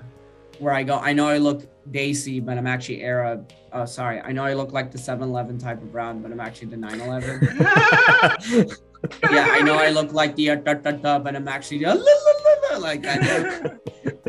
[0.60, 4.20] where i go i know i look desi but i'm actually arab oh sorry.
[4.20, 8.78] I know i look like the 7-eleven type of brown but i'm actually the 9-11
[9.30, 11.94] yeah i know i look like the uh, da, da, da, but i'm actually uh,
[11.94, 13.80] la, la, la, la, like that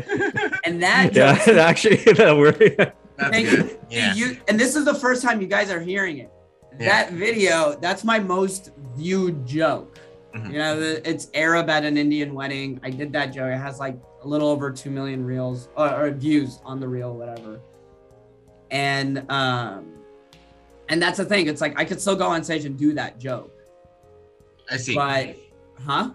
[0.64, 2.58] and that Yeah, joke actually, that word.
[3.16, 3.78] That's Thank good.
[3.90, 4.14] Yeah.
[4.14, 6.30] you and this is the first time you guys are hearing it
[6.78, 6.88] Yeah.
[6.88, 9.98] that video that's my most viewed joke
[10.34, 10.52] Mhm.
[10.52, 13.96] you know it's arab at an indian wedding i did that joke it has like
[14.22, 17.58] a little over 2 million reels or, or views on the reel whatever
[18.70, 19.92] and um
[20.88, 23.18] and that's the thing it's like i could still go on stage and do that
[23.18, 23.50] joke
[24.70, 24.94] I see.
[24.94, 25.36] but
[25.84, 26.10] huh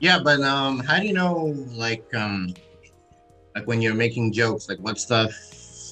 [0.00, 2.52] Yeah, but um, how do you know like um,
[3.54, 5.32] like when you're making jokes, like what stuff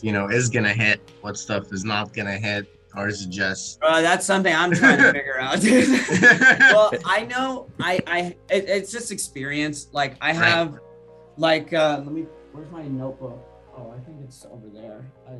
[0.02, 3.78] you know is gonna hit, what stuff is not gonna hit, or is it just?
[3.82, 5.62] uh, that's something i'm trying to figure out
[6.72, 8.18] well i know i i
[8.50, 10.36] it, it's just experience like i Right.
[10.36, 10.78] have
[11.36, 13.40] like uh let me where's my notebook
[13.76, 15.32] oh i think it's over there I,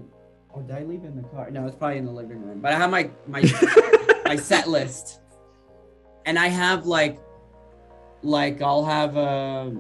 [0.55, 2.61] oh did i leave it in the car no it's probably in the living room
[2.61, 3.43] but i have my my
[4.27, 5.21] my set list
[6.27, 7.19] and i have like
[8.23, 9.75] like i'll have a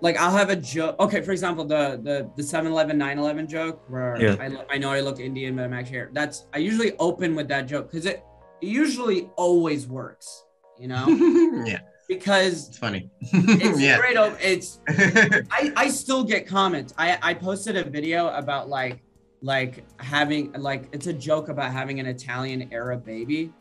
[0.00, 4.20] like i'll have a joke okay for example the the the 7-eleven 9-11 joke where
[4.20, 4.36] Yeah.
[4.40, 6.14] I, lo- I know i look indian but i'm actually Arab.
[6.14, 8.24] that's i usually open with that joke because it
[8.60, 10.44] it usually always works
[10.78, 11.06] you know
[11.66, 13.08] yeah, because it's funny.
[13.20, 13.98] it's yeah.
[13.98, 16.92] great o- it's I, I still get comments.
[16.98, 19.02] I, I posted a video about like
[19.42, 23.52] like having like it's a joke about having an Italian Arab baby.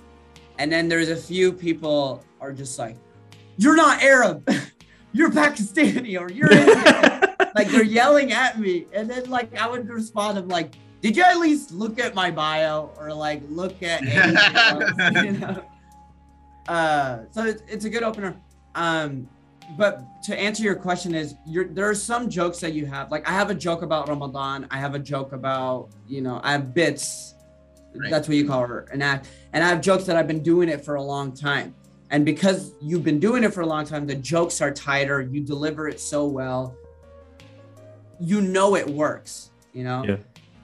[0.61, 2.95] And then there's a few people are just like,
[3.57, 4.47] You're not Arab,
[5.11, 8.85] you're Pakistani or you're Indian." like they're yelling at me.
[8.93, 12.29] And then like I would respond, I'm like, did you at least look at my
[12.29, 15.23] bio or like look at anything else?
[15.23, 15.63] you know?
[16.67, 18.39] Uh so it's, it's a good opener.
[18.75, 19.27] Um
[19.79, 23.25] but to answer your question is you're there are some jokes that you have like
[23.25, 26.73] i have a joke about ramadan i have a joke about you know i have
[26.73, 27.30] bits
[27.93, 28.09] Right.
[28.09, 29.27] that's what you call her an act.
[29.53, 31.75] And i have jokes that i've been doing it for a long time.
[32.09, 35.21] And because you've been doing it for a long time the jokes are tighter.
[35.21, 36.75] You deliver it so well.
[38.19, 40.03] You know it works you know?
[40.03, 40.17] Yeah.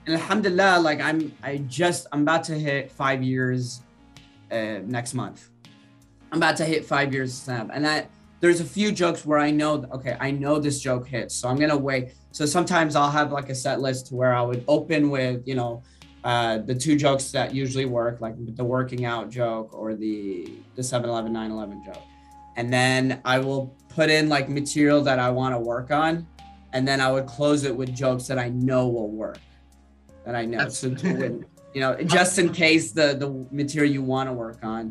[0.05, 3.81] and alhamdulillah like i'm i just i'm about to hit five years
[4.51, 5.49] uh, next month.
[6.31, 8.09] I'm about to hit five years snap and that
[8.39, 11.57] there's a few jokes where I know, okay, I know this joke hits, so I'm
[11.57, 12.13] gonna wait.
[12.31, 15.55] So sometimes I'll have like a set list to where I would open with, you
[15.55, 15.81] know,
[16.27, 20.81] uh, the two jokes that usually work, like the working out joke or the the
[20.81, 22.03] 7-Eleven 9-11 joke,
[22.57, 26.27] and then I will put in like material that I want to work on,
[26.73, 29.39] and then I would close it with jokes that I know will work,
[30.25, 30.57] that I know.
[30.57, 30.87] That's- So
[31.73, 34.83] you know, just in case the the material you want to work on.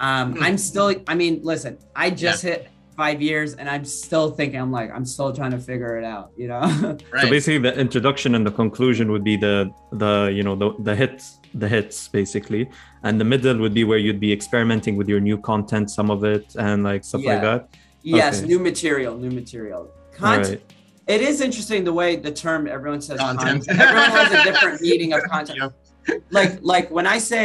[0.00, 0.42] Um, Hmm.
[0.42, 0.88] I'm still.
[1.06, 4.60] I mean, listen, I just hit five years, and I'm still thinking.
[4.60, 6.26] I'm like, I'm still trying to figure it out.
[6.36, 6.60] You know.
[7.14, 7.22] Right.
[7.24, 9.56] So basically, the introduction and the conclusion would be the
[10.02, 12.62] the you know the the hits the hits basically,
[13.06, 16.20] and the middle would be where you'd be experimenting with your new content, some of
[16.34, 17.60] it, and like stuff like that.
[18.02, 18.48] yes, Okay.
[18.52, 19.82] new material, new material.
[20.12, 20.60] Content.
[20.60, 20.74] right.
[21.14, 23.64] It is interesting the way the term everyone says Content.
[23.66, 23.80] content.
[23.80, 25.58] Everyone has a different meaning of content.
[25.62, 26.22] Yep.
[26.38, 27.44] Like like when I say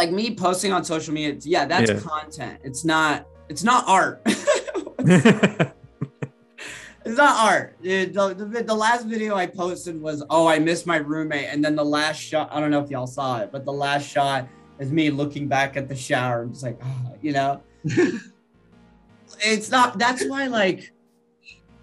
[0.00, 1.98] like me posting on social media, yeah, that's Yeah.
[2.12, 2.56] content.
[2.68, 4.22] It's not it's not art.
[7.04, 7.76] it's not art.
[7.82, 11.64] It- the, the, the last video I posted was oh I missed my roommate, and
[11.64, 14.48] then the last shot I don't know if y'all saw it, but the last shot
[14.78, 17.62] is me looking back at the shower and just like oh, you know.
[19.40, 19.98] it's not.
[19.98, 20.92] That's why like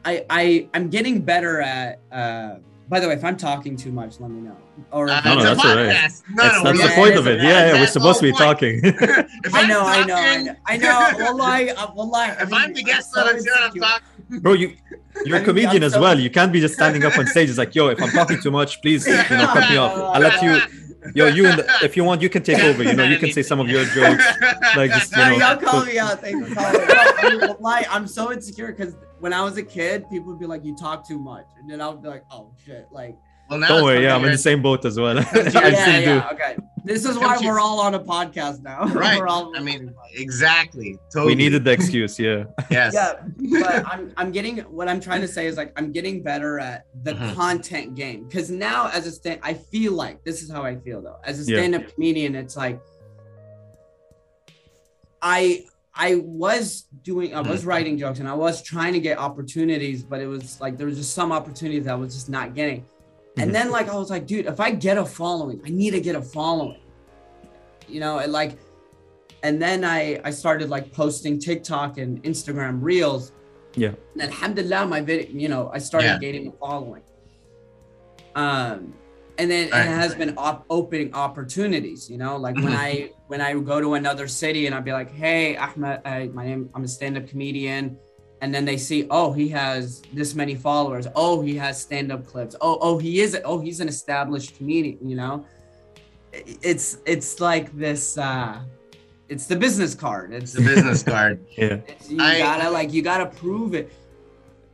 [0.05, 1.99] I I I'm getting better at.
[2.11, 2.55] uh
[2.89, 4.57] By the way, if I'm talking too much, let me know.
[4.91, 5.85] Or Uh, No, no, a that's all right.
[5.85, 7.39] No, that's no, that's we- the point of it.
[7.41, 8.79] Yeah, yeah, we're supposed to be the talking.
[8.83, 11.11] If I I'm know, I know, I talking- know, I know.
[11.25, 12.31] Wallahi, uh, wallahi.
[12.31, 13.81] I If mean, I'm the I'm guest so on the show, I'm insecure.
[13.81, 14.39] talking.
[14.41, 14.75] Bro, you
[15.25, 16.19] you're a comedian as well.
[16.19, 17.49] You can't be just standing up on stage.
[17.49, 19.93] It's like, yo, if I'm talking too much, please, you know, cut me off.
[20.15, 20.59] I'll let you.
[21.15, 22.83] Yo, you in the, if you want, you can take over.
[22.83, 24.23] You know, you can say some of your jokes.
[24.75, 26.19] Like, just, you No, know, y'all call me out.
[26.21, 27.23] Thanks for calling me out.
[27.23, 30.45] I mean, wallahi, I'm so insecure because when I was a kid, people would be
[30.45, 33.15] like, "You talk too much," and then I would be like, "Oh shit!" Like,
[33.49, 35.15] Well, now Don't worry, yeah, I'm in the same boat as well.
[35.35, 36.55] Yeah, yeah, yeah, okay.
[36.85, 38.85] This is why we're all on a podcast now.
[38.93, 39.19] Right.
[39.19, 40.97] We're all I mean, exactly.
[41.11, 41.31] Totally.
[41.31, 42.43] We needed the excuse, yeah.
[42.71, 42.93] Yes.
[42.93, 43.13] yeah,
[43.63, 46.85] but I'm I'm getting what I'm trying to say is like I'm getting better at
[47.03, 47.33] the Mhm.
[47.35, 51.01] content game because now as a stand I feel like this is how I feel
[51.01, 52.79] though as a stand-up comedian it's like
[55.21, 55.65] I
[56.01, 60.21] I was doing I was writing jokes and I was trying to get opportunities but
[60.21, 62.85] it was like there was just some opportunities that I was just not getting
[63.37, 66.01] and then like I was like dude if I get a following I need to
[66.09, 66.79] get a following
[67.89, 68.57] you know and like
[69.43, 73.31] and then I I started like posting TikTok and Instagram reels.
[73.75, 73.93] Yeah.
[74.13, 76.19] And alhamdulillah, my video, you know, I started Yeah.
[76.19, 77.03] gaining a following.
[78.35, 78.93] Um,
[79.39, 79.81] and then Right.
[79.81, 82.09] it has been op- opening opportunities.
[82.09, 85.11] You know, like when I when I go to another city and I'd be like,
[85.11, 87.97] "Hey, Ahmed, uh, my name, I'm a stand-up comedian."
[88.41, 91.07] And then they see, oh, he has this many followers.
[91.13, 92.55] Oh, he has stand-up clips.
[92.61, 93.37] Oh, oh, he is.
[93.43, 94.97] Oh, he's an established comedian.
[95.09, 95.45] You know,
[96.33, 98.17] it's it's like this.
[98.17, 98.59] uh
[99.29, 100.33] It's the business card.
[100.33, 101.39] It's It's the business card.
[101.57, 101.77] Yeah.
[102.07, 103.91] you I- gotta like you gotta prove it.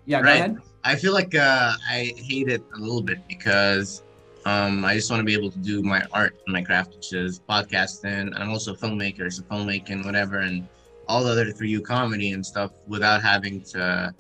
[0.06, 0.36] Yeah, go Right.
[0.40, 0.58] ahead.
[0.84, 4.04] I feel like uh, I hate it a little bit because
[4.46, 7.14] um, I just want to be able to do my art and my craft, which
[7.14, 8.28] is podcasting.
[8.28, 10.68] And I'm also a filmmaker, so filmmaking, whatever, and
[11.08, 14.14] all the other through you comedy and stuff without having to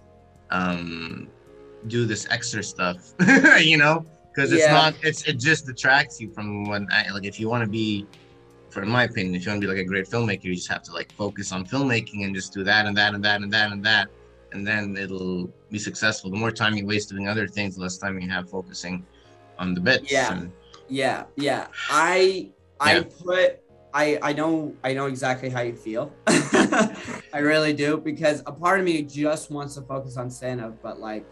[0.49, 1.27] um,
[1.88, 2.97] do this extra stuff,
[3.59, 4.03] you know?
[4.33, 4.73] Because it's Yeah.
[4.73, 8.07] not, it's it just detracts you from when I like if you want to be,
[8.71, 10.71] for in my opinion, if you want to be like a great filmmaker, you just
[10.71, 13.53] have to like focus on filmmaking and just do that and that and that and
[13.53, 14.09] that and that
[14.55, 16.31] and then it'll be successful.
[16.31, 19.05] The more time you waste doing other things, the less time you have focusing
[19.59, 20.11] on the bits.
[20.11, 20.33] Yeah.
[20.33, 20.51] And
[20.87, 21.67] Yeah, yeah.
[21.89, 23.03] I I Yeah.
[23.23, 23.59] put
[23.93, 26.11] I I know I know exactly how you feel.
[26.27, 30.81] I really do because a part of me just wants to focus on stand up,
[30.81, 31.25] but like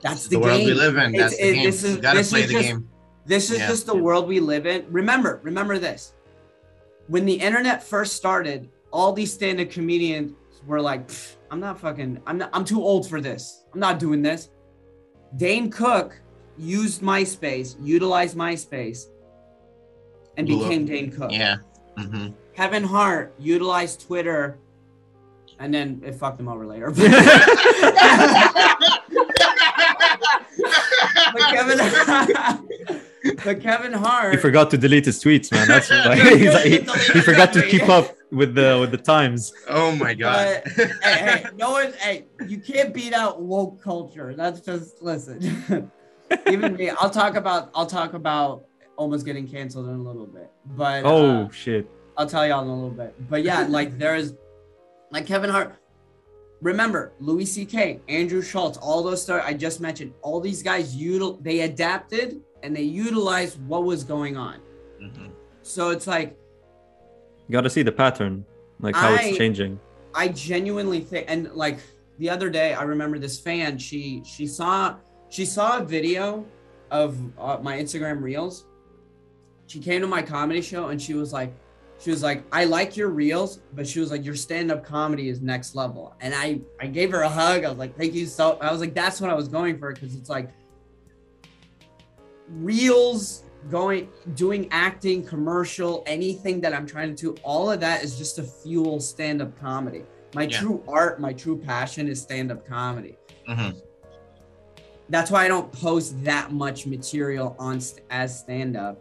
[0.00, 0.66] that's the, the, world game.
[0.66, 1.14] we live in.
[1.14, 1.64] It's- That's the it- game.
[1.64, 2.88] this is- you gotta this play is the just- game.
[3.26, 3.68] This is Yeah.
[3.68, 4.84] just the world we live in.
[4.90, 6.14] Remember, remember this.
[7.08, 10.32] When the internet first started, all these stand-up comedians
[10.66, 11.08] were like,
[11.50, 13.64] I'm not fucking, I'm not, I'm too old for this.
[13.74, 14.50] I'm not doing this.
[15.36, 16.20] Dane Cook
[16.60, 19.06] used MySpace, utilized MySpace,
[20.36, 20.68] and Blew up.
[20.68, 21.32] became Dane Cook.
[21.32, 21.56] Yeah.
[21.96, 24.58] hmm Kevin Hart utilized Twitter,
[25.58, 26.90] and then it fucked him over later.
[26.90, 27.06] but
[31.50, 31.78] Kevin,
[33.44, 34.34] but Kevin Hart.
[34.34, 35.68] He forgot to delete his tweets, man.
[35.68, 36.78] That's why like, he,
[37.12, 39.52] he forgot to keep up with the with the times.
[39.68, 40.62] oh my god.
[40.76, 44.34] hey, hey, no one, hey, you can't beat out woke culture.
[44.34, 45.90] That's just listen.
[46.50, 48.64] Even me, I'll talk about, I'll talk about
[48.96, 51.88] almost getting canceled in a little bit, but Oh uh, shit.
[52.16, 53.14] I'll tell y'all in a little bit.
[53.30, 54.34] But yeah, like there's,
[55.10, 55.74] like Kevin Hart.
[56.60, 60.12] Remember Louis C.K., Andrew Schulz, all those stars I just mentioned.
[60.20, 64.56] All these guys, util- they adapted and they utilized what was going on.
[65.02, 65.30] Mhm.
[65.62, 66.36] So it's like
[67.48, 68.44] You got to see the pattern,
[68.78, 69.80] like how I- it's changing.
[70.14, 71.78] I genuinely think, and like
[72.18, 73.78] the other day, I remember this fan.
[73.78, 74.96] She she saw
[75.30, 76.44] she saw a video
[76.90, 78.66] of uh, my Instagram reels.
[79.66, 81.54] She came to my comedy show and she was like,
[81.98, 85.28] she was like, I like your reels, but she was like, your stand up comedy
[85.28, 86.14] is next level.
[86.20, 87.64] And I I gave her a hug.
[87.64, 88.58] I was like, thank you so.
[88.60, 90.50] I was like, that's what I was going for because it's like
[92.48, 98.16] reels going doing acting commercial anything that i'm trying to do all of that is
[98.16, 100.02] just to fuel stand-up comedy
[100.34, 100.60] my Yeah.
[100.60, 103.16] true art my true passion is stand-up comedy
[103.48, 103.80] Mhm.
[105.10, 108.98] That's why i don't post that much material on st- as stand-up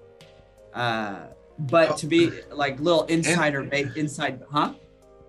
[0.73, 1.19] uh
[1.59, 4.73] but to be like little insider ba- inside huh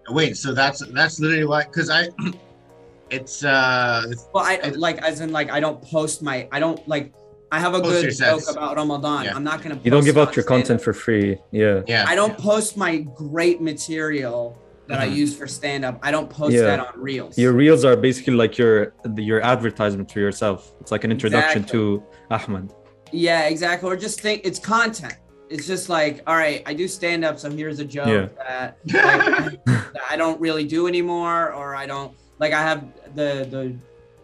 [0.08, 1.62] Wait, so that's that's literally why?
[1.64, 2.08] Because I,
[3.10, 6.80] it's uh, well i And- like as in like i don't post my i don't
[6.88, 7.12] like
[7.52, 8.50] i have a good joke sets.
[8.50, 9.36] about ramadan Yeah.
[9.36, 10.66] i'm not gonna You don't give it out your stand-up.
[10.66, 11.38] content for free.
[11.52, 11.82] Yeah.
[11.86, 12.04] yeah.
[12.08, 14.56] I don't post my great material
[14.90, 15.14] that I Mhm.
[15.22, 15.98] use for stand up.
[16.02, 16.62] I don't post Yeah.
[16.62, 17.38] that on Reels.
[17.38, 20.72] Your reels are basically like your your advertisement for yourself.
[20.80, 22.72] It's like an introduction to Ahmed.
[23.12, 23.88] yeah, exactly.
[23.88, 25.14] Or just think it's content.
[25.48, 28.28] It's just like, all right, I do stand up, so here's a joke Yeah.
[28.46, 32.52] that, like, that I don't really do anymore, or I don't like.
[32.52, 32.80] I have
[33.14, 33.74] the the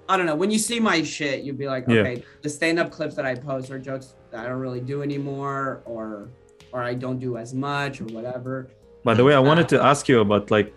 [0.09, 0.37] I don't know.
[0.37, 2.01] When you see my shit, you'd be like, Yeah.
[2.03, 5.03] okay, the stand up clips that I post are jokes that I don't really do
[5.03, 6.29] anymore, or
[6.73, 8.69] or I don't do as much, or whatever.
[9.07, 10.75] By the way, I wanted uh, to ask you about like,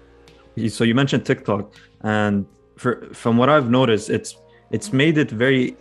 [0.68, 2.46] so you mentioned TikTok, and
[2.78, 4.38] for from what I've noticed, it's
[4.70, 5.76] it's made it very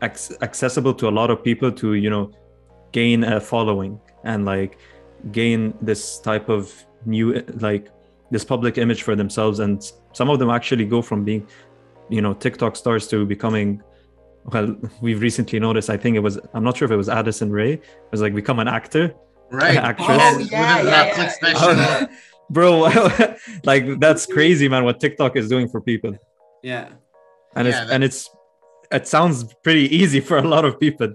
[0.00, 2.30] ac- accessible to a lot of people to you know
[2.92, 4.78] gain a following and like
[5.32, 6.72] gain this type of
[7.04, 7.88] new like
[8.30, 11.44] this public image for themselves, and some of them actually go from being
[12.08, 13.82] you know TikTok stars to becoming.
[14.52, 15.90] Well, we've recently noticed.
[15.90, 16.38] I think it was.
[16.54, 17.72] I'm not sure if it was Addison Rae.
[17.72, 19.12] It was like become an actor.
[19.52, 19.76] Right.
[19.90, 20.08] actress.
[20.20, 21.28] Oh, with yeah, yeah, Netflix yeah.
[21.28, 22.08] special.
[22.50, 22.72] bro
[23.70, 26.12] like that's crazy man what tiktok is doing for people
[26.62, 26.88] Yeah.
[27.56, 28.20] and Yeah, it's that- and it's
[28.90, 31.14] it sounds pretty easy for a lot of people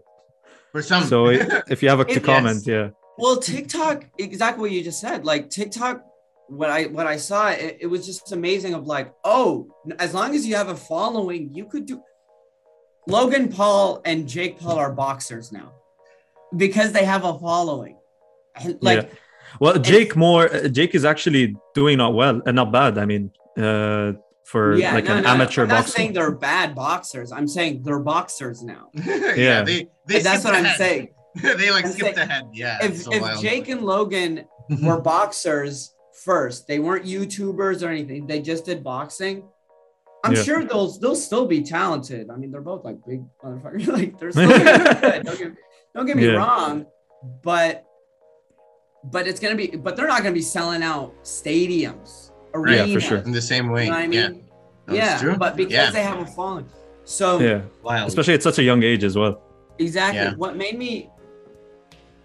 [0.71, 1.03] For some.
[1.03, 1.27] so
[1.73, 2.67] if you have a It- comment yes.
[2.75, 2.87] yeah
[3.23, 3.97] Well, TikTok,
[4.27, 5.19] exactly what you just said.
[5.31, 5.95] Like TikTok,
[6.59, 8.73] what I what I saw, it, it was just amazing.
[8.77, 9.49] Of like, oh,
[10.05, 11.97] as long as you have a following, you could do.
[13.07, 15.69] Logan Paul and Jake Paul are boxers now,
[16.55, 17.96] because they have a following.
[18.65, 19.09] And like, Yeah.
[19.59, 23.31] well jake more uh, jake is actually doing not well and not bad i mean
[23.57, 24.11] uh
[24.43, 25.33] for yeah, like no, an no, no.
[25.35, 27.33] amateur I'm not boxer saying they're bad boxers.
[27.33, 28.87] I'm saying they're boxers now.
[28.93, 29.61] yeah, Yeah.
[29.63, 31.09] They, they that's skipped what I'm saying.
[31.59, 32.43] they like I'm skipped saying, ahead.
[32.53, 32.77] Yeah.
[32.81, 33.41] If so if.
[33.41, 34.45] Jake and Logan
[34.81, 35.93] were boxers
[36.23, 36.65] first.
[36.65, 38.25] They weren't YouTubers or anything.
[38.25, 39.43] They just did boxing.
[40.23, 40.43] I'm Yeah.
[40.43, 42.29] sure they'll they'll still be talented.
[42.29, 43.85] I mean, they're both like big motherfuckers.
[43.87, 45.23] like they're still good.
[45.25, 45.51] Don't get,
[45.93, 46.37] don't get me Yeah.
[46.39, 46.85] wrong,
[47.43, 47.83] but
[49.11, 52.93] but it's gonna be but they're not gonna be selling out stadiums, Right, arenas.
[52.93, 53.17] for sure.
[53.19, 53.85] in the same way.
[53.85, 54.27] You know what I Yeah.
[54.29, 54.43] mean?
[54.85, 55.35] That's Yeah, true.
[55.37, 55.91] but because Yeah.
[55.91, 56.65] they have a following.
[57.05, 58.07] So yeah Wild.
[58.09, 59.41] especially at such a young age as well
[59.79, 60.19] Exactly.
[60.19, 60.33] Yeah.
[60.35, 61.09] What made me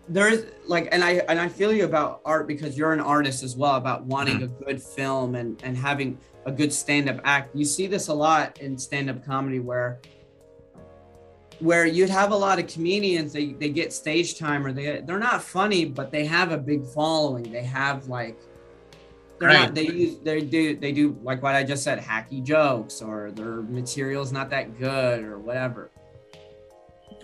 [0.08, 3.42] there is like and I and I feel you about art because you're an artist
[3.42, 4.62] as well about wanting Mm-hmm.
[4.62, 7.54] a good film and and having a good stand-up act.
[7.54, 10.00] You see this a lot in stand-up comedy where
[11.62, 15.18] where you'd have a lot of comedians they, they get stage time or they they're
[15.30, 18.36] not funny but they have a big following they have like
[19.38, 19.60] they're Right.
[19.60, 23.30] not they use they do they do like what i just said hacky jokes or
[23.30, 25.90] their material's not that good or whatever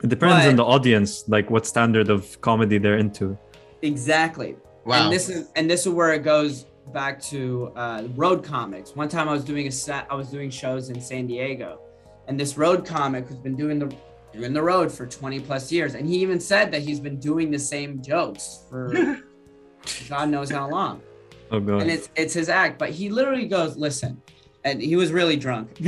[0.02, 3.36] it depends on the audience like what standard of comedy they're into
[3.82, 5.04] exactly wow.
[5.04, 8.96] And this is and this is where it goes back to uh, road comics.
[8.96, 11.80] One time I was doing a set, I was doing shows in San Diego,
[12.26, 13.94] and this road comic who's been doing the
[14.38, 17.50] doing the road for 20 plus years, and he even said that he's been doing
[17.50, 19.20] the same jokes for
[20.08, 21.02] God knows how long,
[21.50, 22.78] oh god and it's it's his act.
[22.78, 24.20] But he literally goes, "Listen,"
[24.64, 25.76] and he was really drunk,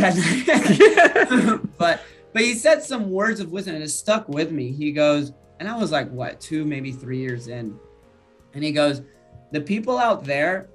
[1.78, 2.00] but
[2.32, 4.72] but he said some words of wisdom, and it stuck with me.
[4.72, 7.78] He goes, and I was like, what, two, maybe three years in,
[8.54, 9.02] and he goes,
[9.50, 10.68] the people out there,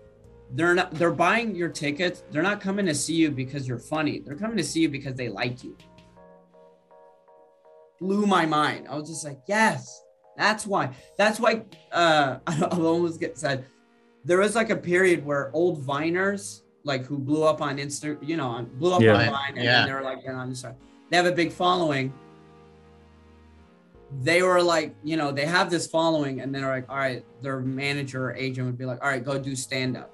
[0.51, 2.23] they're not, they're buying your tickets.
[2.31, 4.19] They're not coming to see you because you're funny.
[4.19, 5.77] They're coming to see you because they like you.
[7.99, 8.87] Blew my mind.
[8.89, 10.01] I was just like, yes,
[10.37, 10.91] that's why.
[11.17, 11.63] That's why.
[11.91, 13.65] Uh, I almost get said.
[14.25, 18.35] There was like a period where old Viners, like who blew up on Insta, you
[18.37, 19.13] know, on blew up Yeah.
[19.17, 19.85] on Vine, and Yeah.
[19.85, 20.75] they were like, you know, on Insta.
[21.09, 22.11] They have a big following
[24.23, 27.59] they were like, you know, they have this following, and they're like, all right, their
[27.59, 30.11] manager or agent would be like, all right, go do stand up.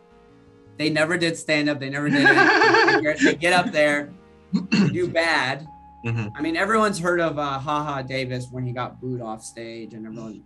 [0.78, 1.80] They never did stand up.
[1.80, 3.20] They never did it.
[3.24, 4.12] they get up there,
[4.72, 5.68] do bad.
[6.06, 6.32] Mhm.
[6.36, 10.06] I mean, everyone's heard of uh, Haha Davis when he got booed off stage, and
[10.06, 10.44] everyone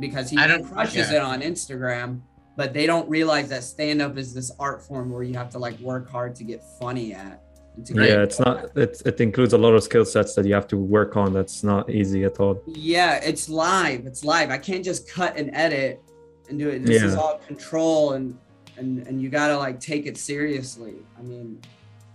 [0.00, 1.18] because he I don't- crushes yeah.
[1.18, 2.20] it on Instagram.
[2.56, 5.60] but they don't realize that stand up is this art form where you have to
[5.60, 7.40] like work hard to get funny at.
[7.76, 8.76] and to get- Yeah, it's not.
[8.76, 11.32] It, it includes a lot of skill sets that you have to work on.
[11.32, 12.60] That's not easy at all.
[12.66, 14.06] Yeah, it's live.
[14.06, 14.50] It's live.
[14.50, 16.02] I can't just cut and edit
[16.48, 16.84] and do it.
[16.84, 18.36] This is all control and
[18.76, 20.96] and and you gotta like take it seriously.
[21.16, 21.60] I mean,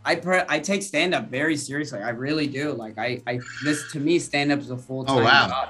[0.05, 1.99] I pre- I take stand up very seriously.
[2.01, 2.73] I really do.
[2.73, 5.47] Like I I this to me stand up is a full time Oh, wow.
[5.47, 5.69] job.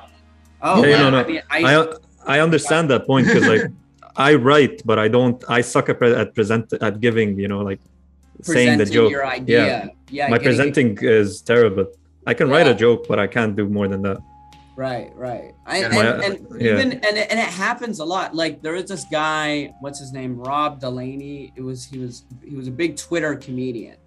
[0.61, 1.19] Oh Yeah, yeah, no, no.
[1.19, 1.93] I mean, I, I
[2.25, 3.61] I understand that point because like
[4.15, 5.43] I write, but I don't.
[5.49, 7.37] I suck at, pre- at present at giving.
[7.39, 7.79] You know, like
[8.41, 9.11] saying the presenting joke.
[9.11, 9.91] your idea.
[10.09, 11.87] Yeah, My presenting is terrible.
[12.25, 14.17] I can write a joke, but I can't do more than that.
[14.75, 15.53] Right, right.
[15.67, 16.73] I, and, my- and yeah.
[16.73, 18.33] even and, it- and it happens a lot.
[18.35, 21.51] Like there is this guy, what's his name, Rob Delaney.
[21.55, 23.97] It was he was he was a big Twitter comedian.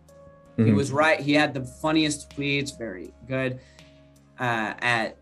[0.56, 0.74] He Mhm.
[0.76, 1.20] was right.
[1.20, 3.58] He had the funniest tweets, very good
[4.38, 5.16] uh, at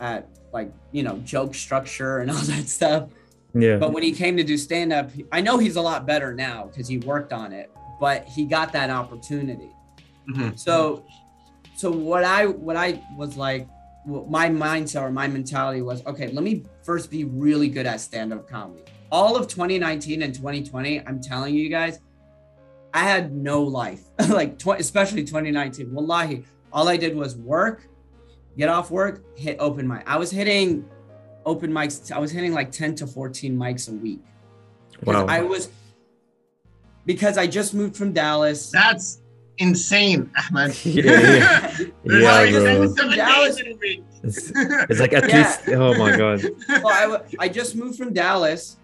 [0.00, 3.08] at like you know joke structure and all that stuff.
[3.54, 3.76] Yeah.
[3.78, 6.66] But when he came to do stand up, I know he's a lot better now
[6.66, 7.70] because he worked on it.
[8.00, 9.70] But he got that opportunity.
[10.28, 10.58] Mhm.
[10.58, 11.04] So,
[11.76, 13.68] so what I what I was like,
[14.04, 18.00] what my mindset or my mentality was, okay, let me first be really good at
[18.00, 18.82] stand up comedy.
[19.12, 21.98] All of 2019 and 2020, I'm telling you guys,
[22.92, 24.02] I had no life.
[24.28, 25.92] like tw- especially 2019.
[25.92, 27.88] Wallahi, all I did was work,
[28.56, 30.02] get off work, hit open mic.
[30.06, 30.88] I was hitting
[31.46, 32.10] open mics.
[32.12, 34.20] I was hitting like 10 to 14 mics a week.
[35.04, 35.26] 'Cause Wow.
[35.26, 35.70] I was
[37.06, 38.70] because I just moved from Dallas.
[38.70, 39.22] That's
[39.58, 40.74] insane, Ahmed.
[40.84, 41.76] Yeah, yeah.
[42.04, 42.86] There's Yeah, bro.
[42.94, 44.04] seven Dallas- in a week.
[44.22, 45.38] It's, it's like at Yeah.
[45.38, 45.60] least.
[45.68, 46.42] Oh my god.
[46.68, 48.76] well, I, w- I just moved from Dallas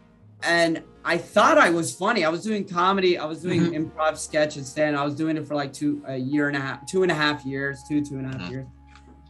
[0.43, 2.25] and I thought I was funny.
[2.25, 3.17] I was doing comedy.
[3.17, 3.91] I was doing Mhm.
[3.93, 4.97] improv sketch and stand.
[4.97, 7.15] I was doing it for like two, a year and a half, two and a
[7.15, 8.51] half years, two, two and a half Mhm.
[8.51, 8.67] years.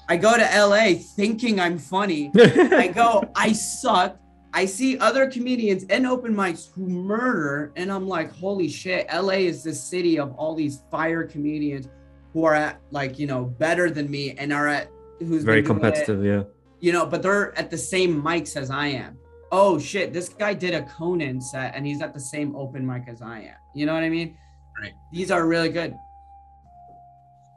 [0.09, 2.31] I go to LA thinking I'm funny.
[2.35, 4.17] I go, I suck.
[4.55, 9.41] I see other comedians and open mics who murder, and I'm like, holy shit, LA
[9.47, 11.89] is the city of all these fire comedians
[12.33, 15.65] who are at like, you know, better than me and are at who's Very doing
[15.65, 16.25] it competitive.
[16.25, 16.45] Yeah.
[16.81, 19.19] you know, but they're at the same mics as I am.
[19.53, 23.05] Oh shit, this guy did a Conan set and he's at the same open mic
[23.09, 23.55] as I am.
[23.75, 24.37] You know what I mean?
[24.81, 24.93] Right.
[25.13, 25.97] These are really good.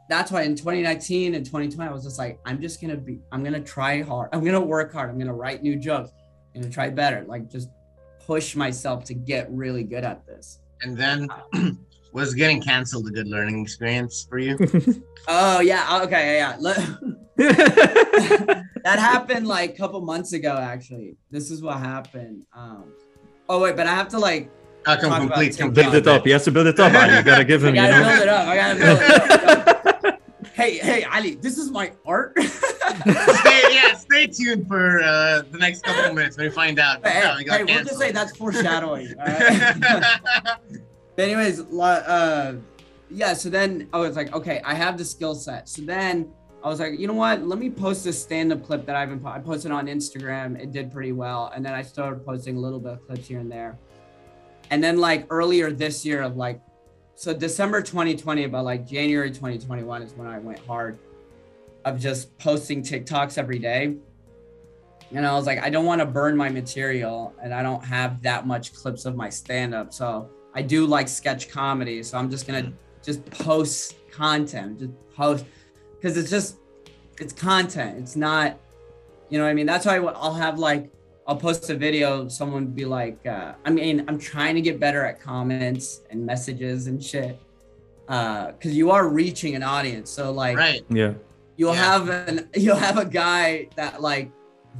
[0.07, 3.43] That's why in 2019 and 2020, I was just like, I'm just gonna be, I'm
[3.43, 4.29] gonna try hard.
[4.33, 5.09] I'm gonna work hard.
[5.09, 6.11] I'm gonna write new jokes.
[6.55, 7.25] I'm gonna try better.
[7.27, 7.69] Like just
[8.25, 10.59] push myself to get really good at this.
[10.81, 11.71] And then uh,
[12.11, 14.57] was getting canceled a good learning experience for you?
[15.31, 16.95] Oh yeah, okay, yeah, yeah.
[18.83, 22.85] that happened like a couple months ago actually this is what happened um
[23.47, 24.49] oh wait but i have to like
[24.87, 25.65] I can complete, TikTok.
[25.67, 26.25] complete build it up.
[26.25, 26.93] He has to build it up.
[26.93, 27.17] Ali.
[27.17, 27.75] You gotta give him.
[27.75, 28.09] You gotta know.
[28.09, 30.21] build it up i gotta build it up
[30.53, 35.83] hey hey ali this is my art stay, yeah, stay tuned for uh, the next
[35.83, 37.05] couple of minutes when we find out.
[37.05, 40.81] hey, Yeah, we got hey we'll just say that's foreshadowing all right?
[41.19, 42.55] But anyways uh
[43.09, 45.67] yeah so then i was like okay i have the skill set.
[45.67, 46.31] So then
[46.63, 47.45] i was like you know what?
[47.45, 50.57] Let me post this stand-up clip that i've been po- i posted on instagram.
[50.57, 51.51] It did pretty well.
[51.53, 53.77] And then i started posting a little bit of clips here and there.
[54.69, 56.61] And then like earlier this year of like
[57.15, 60.97] so december 2020 about like january 2021 is when i went hard
[61.83, 63.97] of just posting tiktoks every day.
[65.11, 68.21] And i was like i don't want to burn my material and i don't have
[68.21, 69.93] that much clips of my stand-up.
[69.93, 72.71] So i do like sketch comedy so i'm just gonna
[73.03, 75.45] just post content just post
[75.95, 76.57] because it's just
[77.19, 78.57] it's content it's not
[79.29, 80.89] you know what i mean that's why i'll have like
[81.27, 84.79] i'll post a video someone would be like uh, i mean i'm trying to get
[84.79, 87.39] better at comments and messages and shit
[88.07, 90.83] uh because you are reaching an audience so like right.
[90.89, 91.13] Yeah.
[91.57, 91.83] you'll Yeah.
[91.93, 94.31] have an you'll have a guy that like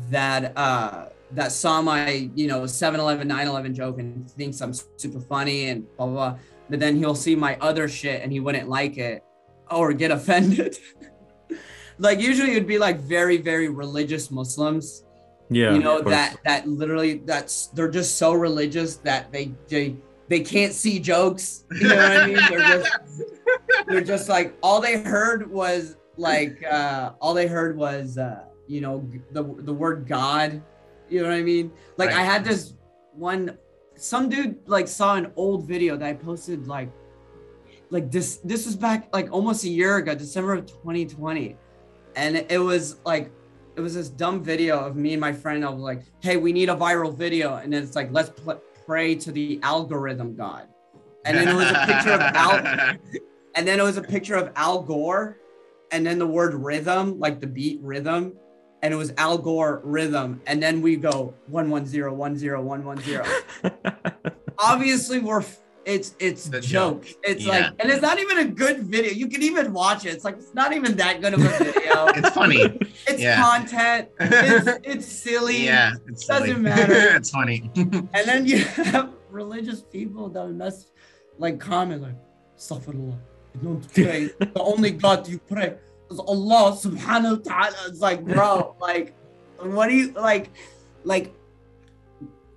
[0.09, 5.69] that uh that saw my you know 7-eleven 9-11 joke and thinks i'm super funny
[5.69, 6.39] and blah blah blah.
[6.69, 9.23] But then he'll see my other shit and he wouldn't like it
[9.71, 10.77] or get offended.
[11.97, 15.03] Like usually it'd be like very very religious muslims
[15.49, 15.73] Yeah.
[15.73, 19.95] you know that that literally that's they're just so religious that they they
[20.29, 22.35] they can't see jokes you know what i mean?
[22.49, 22.97] They're just
[23.87, 28.79] they're just like all they heard was like uh all they heard was uh you
[28.81, 30.61] know the the word god
[31.09, 31.71] you know what i mean?
[31.97, 32.73] Like i had this
[33.13, 33.57] one
[33.95, 36.89] some dude like saw an old video that i posted like
[37.89, 41.57] like this this was back like almost a year ago december of 2020
[42.15, 43.31] and it was like
[43.79, 45.63] it was this dumb video of me and my friend.
[45.63, 49.15] of like, "Hey, we need a viral video," and then it's like, "Let's pl- pray
[49.15, 50.67] to the algorithm god,"
[51.25, 52.97] and then it was a picture of Al,
[53.55, 55.37] and then it was a picture of Al Gore,
[55.93, 58.33] and then the word rhythm, like the beat rhythm,
[58.81, 62.61] and it was Al Gore rhythm, and then we go one one zero one zero
[62.61, 63.25] one one zero.
[64.57, 65.43] obviously we're
[65.85, 67.03] it's it's The joke.
[67.05, 67.15] joke.
[67.23, 67.51] It's Yeah.
[67.51, 69.11] like and it's not even a good video.
[69.11, 70.09] You can even watch it.
[70.13, 72.07] It's like it's not even that good of a video.
[72.19, 72.61] It's funny.
[73.07, 73.41] it's yeah.
[73.41, 74.09] content.
[74.19, 75.63] It's it's silly.
[75.71, 76.59] Yeah, it's Doesn't silly.
[76.61, 77.15] matter.
[77.15, 77.71] it's funny.
[77.75, 78.59] And then you
[78.93, 80.91] have religious people that mess
[81.37, 82.15] like comment like
[82.57, 83.17] Astaghfirullah.
[83.55, 84.29] You don't pray.
[84.39, 87.77] the only God you pray is Allah subhanahu wa ta'ala.
[87.87, 89.13] It's like, bro, like
[89.61, 90.49] what do you like
[91.03, 91.33] like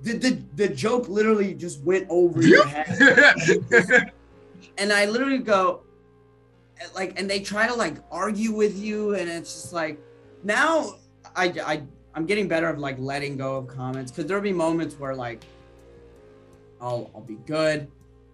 [0.02, 3.62] the, the the joke literally just went over your head.
[4.78, 5.82] and I literally go,
[6.94, 10.00] like, and they try to like argue with you, and it's just like,
[10.42, 10.96] now
[11.36, 11.82] I I
[12.14, 15.44] I'm getting better of like letting go of comments because there'll be moments where like,
[16.80, 17.86] I'll I'll be good,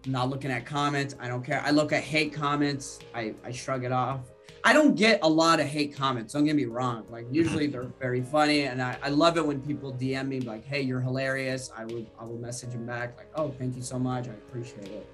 [0.07, 1.63] I'm not looking at comments, I don't care.
[1.65, 4.21] I look at hate comments, I I shrug it off.
[4.65, 6.33] I don't get a lot of hate comments.
[6.33, 7.05] Don't get me wrong.
[7.11, 10.65] Like usually they're very funny, and I, I love it when people DM me like,
[10.65, 13.99] "Hey, you're hilarious." I would I will message them back like, "Oh, thank you so
[13.99, 14.27] much.
[14.29, 15.07] I appreciate it."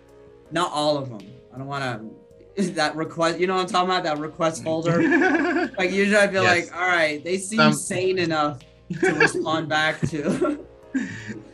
[0.51, 1.21] Not all of them.
[1.55, 1.85] I don't want
[2.57, 3.39] to that request.
[3.39, 4.05] You know what I'm talking about?
[4.05, 5.03] That request folder.
[5.79, 6.71] like usually I feel Yes.
[6.71, 8.61] like, all right, they seem Some- sane enough
[9.01, 10.65] to respond back to.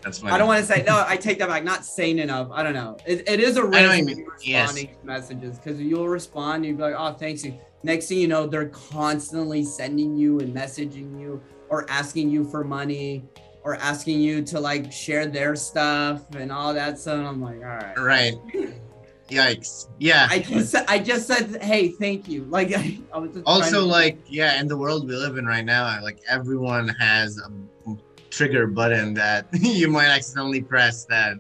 [0.02, 0.32] That's funny.
[0.32, 1.02] I don't want to say no.
[1.06, 1.64] I take that back.
[1.64, 2.48] Not sane enough.
[2.52, 2.98] I don't know.
[3.06, 4.68] It, it is a risk you're Yes.
[4.74, 6.66] responding messages because you'll respond.
[6.66, 7.44] You'll be like, oh, thanks.
[7.44, 7.58] you.
[7.82, 12.62] Next thing you know, they're constantly sending you and messaging you or asking you for
[12.62, 13.24] money
[13.62, 17.18] or asking you to like share their stuff and all that stuff.
[17.18, 17.98] And I'm like, all right.
[17.98, 18.34] Right.
[19.28, 19.88] Yikes.
[19.98, 20.26] Yeah.
[20.28, 22.44] I just I just said, hey, thank you.
[22.50, 25.64] Like I, I was also to- like yeah in the world we live in right
[25.64, 27.96] now like everyone has a
[28.30, 31.36] trigger button that you might accidentally press that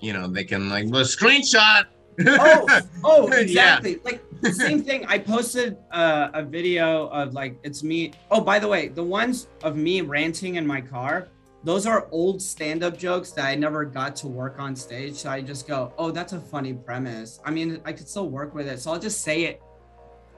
[0.00, 1.84] you know they can like well, screenshot
[2.26, 3.40] oh, oh, Yeah.
[3.40, 4.00] exactly.
[4.04, 5.04] Like the same thing.
[5.06, 8.12] I posted uh, a video of like it's me.
[8.30, 11.28] Oh, by the way, the ones of me ranting in my car,
[11.64, 15.16] those are old stand-up jokes that I never got to work on stage.
[15.16, 17.40] So I just go, oh, that's a funny premise.
[17.44, 19.62] I mean, I could still work with it, so I'll just say it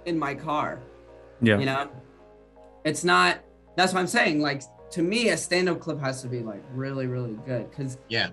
[0.05, 0.81] in my car.
[1.41, 1.59] Yeah.
[1.59, 1.91] You know,
[2.85, 3.41] it's not.
[3.77, 4.41] That's what I'm saying.
[4.41, 8.31] Like to me, a stand-up clip has to be like really, really good because yeah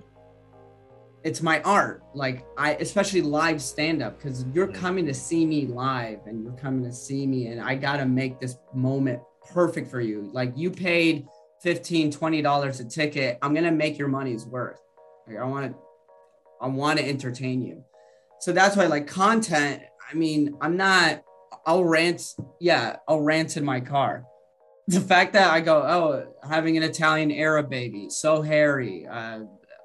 [1.23, 2.03] it's my art.
[2.13, 6.53] Like i especially live stand up because you're coming to see me live and you're
[6.53, 10.29] coming to see me and i gotta make this moment perfect for you.
[10.33, 11.25] Like you paid
[11.61, 13.37] 15 20 dollars a ticket.
[13.41, 14.79] I'm gonna make your money's worth.
[15.27, 15.77] Like i want to
[16.61, 17.83] i want to entertain you.
[18.39, 21.21] So that's why like content i mean i'm not
[21.65, 24.23] i'll rant yeah i'll rant in my car.
[24.87, 29.41] The fact that i go oh having an italian arab baby so hairy uh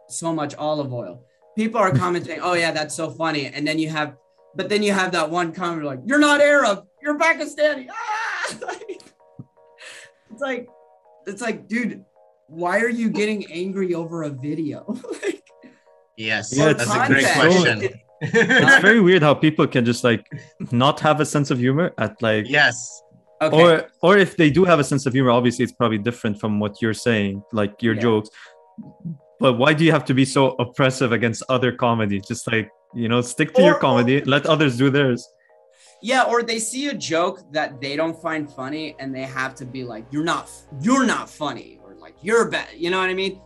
[0.09, 1.25] so much olive oil.
[1.57, 4.17] People are commenting, "Oh yeah, that's so funny," and then you have,
[4.57, 8.47] but then you have that one comment like, "You're not Arab, you're Pakistani." Ah!
[10.31, 10.69] it's like,
[11.27, 12.05] it's like, dude,
[12.49, 14.85] why are you getting angry over a video?
[15.23, 15.43] Like,
[16.17, 20.05] yes Yeah, that's it's a great question It- it's very weird how people can just
[20.05, 20.25] like
[20.71, 22.77] not have a sense of humor at like yes
[23.43, 26.39] okay, or or if they do have a sense of humor obviously it's probably different
[26.41, 28.01] from what you're saying like your Yeah.
[28.03, 28.31] jokes
[29.41, 33.09] but why do you have to be so oppressive against other comedy just like you
[33.09, 35.29] know stick to your Or- comedy let others do theirs
[36.03, 39.65] yeah, or they see a joke that they don't find funny, and they have to
[39.65, 40.51] be like, "You're not,
[40.83, 43.41] you're not funny," or like, "You're bad." You know what I mean?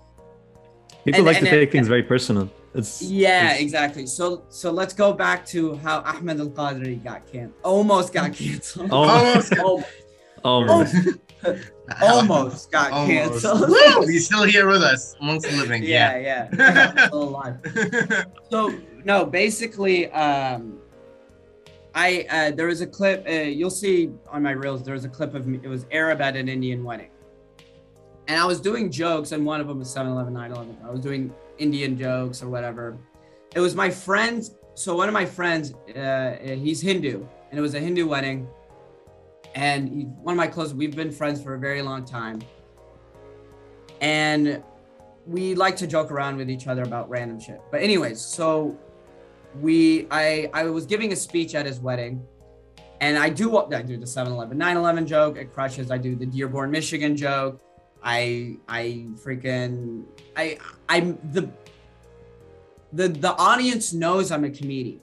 [1.04, 4.06] people And- like and to take things very personal it's Yeah, it's- exactly.
[4.06, 7.54] So so let's go back to how Ahmed Al Qadri got canceled.
[7.62, 8.90] Almost got canceled.
[8.90, 9.52] Almost.
[9.58, 9.86] almost
[10.44, 11.14] Almost, oh,
[12.02, 13.42] almost got Almost.
[13.42, 13.70] canceled.
[13.70, 14.06] Woo!
[14.06, 17.06] he's still here with us amongst the living yeah, yeah, yeah.
[17.06, 17.56] Still alive.
[18.50, 18.72] So
[19.04, 20.78] no, basically, um,
[21.94, 23.26] I uh, there was a clip.
[23.28, 24.82] Uh, you'll see on my reels.
[24.82, 25.60] There was a clip of me.
[25.62, 27.10] It was Arab at an Indian wedding,
[28.26, 30.84] and I was doing jokes, and one of them was 7-Eleven, 9-11.
[30.84, 32.96] I was doing Indian jokes or whatever.
[33.54, 34.54] It was my friends.
[34.74, 38.48] So one of my friends, uh, he's Hindu, and it was a Hindu wedding.
[39.54, 42.40] And one of my close, we've been friends for a very long time.
[44.00, 44.62] And
[45.26, 47.60] we like to joke around with each other about random shit.
[47.70, 48.78] But anyways, so
[49.60, 52.24] we I I was giving a speech at his wedding
[53.00, 55.90] and I do what I do the 7-Eleven 9-11 joke, it crushes.
[55.90, 57.60] I do the Dearborn, Michigan joke.
[58.02, 60.04] I I freaking
[60.36, 61.50] I I'm the
[62.92, 65.00] the the audience knows I'm a comedian.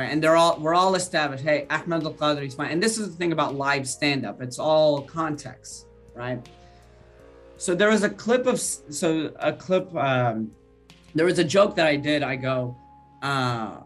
[0.00, 0.10] Right.
[0.10, 1.44] And they're all we're all established.
[1.44, 2.70] Hey, Ahmed Al Qadri is fine.
[2.70, 4.40] And this is the thing about live stand-up.
[4.40, 6.40] It's all context, right?
[7.58, 10.52] So there was a clip of so a clip um
[11.14, 12.22] there was a joke that I did.
[12.22, 12.74] I go,
[13.20, 13.80] uh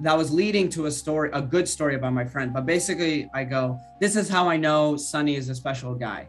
[0.00, 2.52] that was leading to a story, a good story about my friend.
[2.52, 6.28] But basically, I go, this is how I know Sonny is a special guy.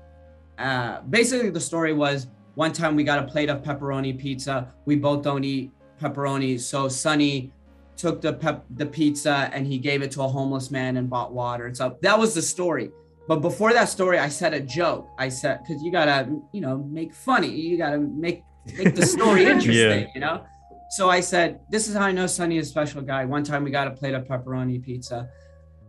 [0.58, 4.72] Uh, basically, the story was one time we got a plate of pepperoni pizza.
[4.86, 5.72] We both don't eat
[6.02, 6.58] pepperoni.
[6.58, 7.52] So Sunny
[7.98, 11.34] took the pep the pizza and he gave it to a homeless man and bought
[11.34, 11.68] water.
[11.68, 12.92] And so that was the story.
[13.28, 15.08] But before that story, I said a joke.
[15.18, 17.50] I said, because you gotta, you know, make funny.
[17.50, 18.44] You gotta make
[18.78, 20.08] make the story interesting, yeah.
[20.14, 20.46] you know.
[20.92, 23.26] So I said, this is how I know Sunny is a special guy.
[23.26, 25.28] One time we got a plate of pepperoni pizza.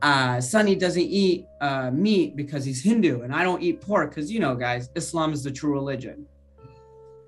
[0.01, 4.31] Uh, Sunny doesn't eat uh, meat because he's Hindu, and I don't eat pork because
[4.31, 6.27] you know, guys, Islam is the true religion.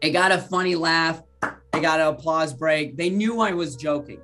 [0.01, 1.23] It got a funny laugh.
[1.73, 2.97] I got an applause break.
[2.97, 4.21] They knew I was joking.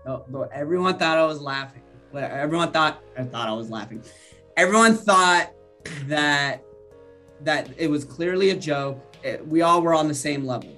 [0.52, 1.82] Everyone thought I was laughing.
[2.14, 4.02] Everyone thought I thought I was laughing.
[4.56, 5.52] Everyone thought
[6.06, 6.62] that
[7.40, 9.16] that it was clearly a joke.
[9.22, 10.70] It, we all were on the same level.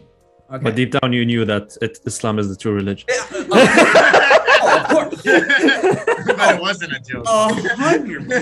[0.51, 0.63] Okay.
[0.63, 3.07] But deep down, you knew that it, Islam is the true religion.
[3.11, 5.23] oh, of course.
[5.25, 7.25] but it wasn't a joke.
[7.27, 8.33] Oh, hundred.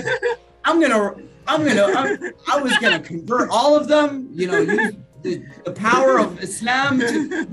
[0.63, 1.15] I'm gonna.
[1.47, 1.85] I'm gonna.
[1.95, 4.29] I'm, I was gonna convert all of them.
[4.31, 6.99] You know, use the, the power of Islam.
[6.99, 7.47] To,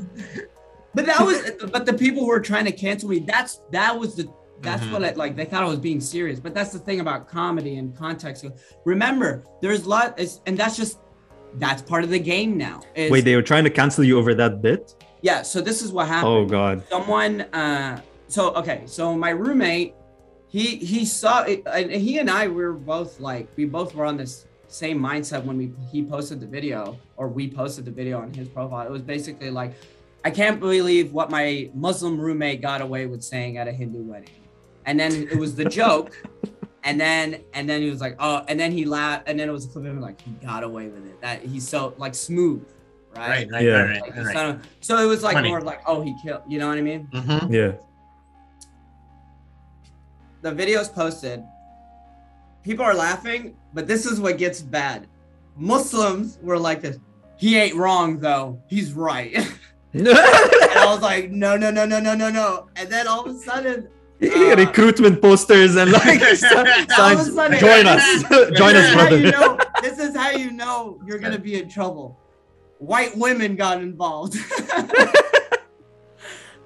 [0.94, 1.50] but that was.
[1.70, 3.20] But the people who were trying to cancel me.
[3.20, 4.92] That's that was the that's mm-hmm.
[4.92, 5.36] what I like.
[5.36, 8.44] They thought I was being serious, but that's the thing about comedy and context.
[8.84, 10.98] Remember, there's a lot, and that's just
[11.54, 12.80] that's part of the game now.
[12.94, 14.94] Is, Wait, they were trying to cancel you over that bit?
[15.20, 15.42] Yeah.
[15.42, 16.32] So this is what happened.
[16.32, 16.82] Oh God.
[16.88, 17.42] Someone.
[17.52, 18.82] uh So okay.
[18.86, 19.94] So my roommate,
[20.48, 24.06] he he saw it, and he and I we were both like we both were
[24.06, 28.20] on this same mindset when we he posted the video or we posted the video
[28.20, 28.86] on his profile.
[28.86, 29.74] It was basically like,
[30.24, 34.30] I can't believe what my Muslim roommate got away with saying at a Hindu wedding.
[34.86, 36.12] And then it was the joke.
[36.84, 39.52] And then and then he was like oh and then he laughed and then it
[39.52, 41.20] was a clip of him like he got away with it.
[41.20, 42.66] That he's so like smooth
[43.14, 43.28] right?
[43.28, 43.70] Right right yeah.
[43.82, 44.58] right, right, right, right.
[44.80, 45.48] so it was like Funny.
[45.48, 47.08] more like oh he killed you know what i mean?
[47.12, 47.54] Mm-hmm.
[47.54, 47.72] yeah.
[50.40, 51.44] The video's posted.
[52.64, 55.06] People are laughing but this is what gets bad.
[55.56, 56.98] Muslims were like this
[57.36, 58.60] he ain't wrong though.
[58.66, 59.36] He's right
[59.92, 63.34] and i was like no no no no no no no and then all of
[63.34, 63.88] a sudden
[64.22, 67.34] uh, recruitment posters and like signs.
[67.58, 68.22] Join us,
[68.54, 69.18] join us, brother.
[69.18, 72.18] You know, this is how you know you're gonna be in trouble.
[72.78, 74.36] White women got involved.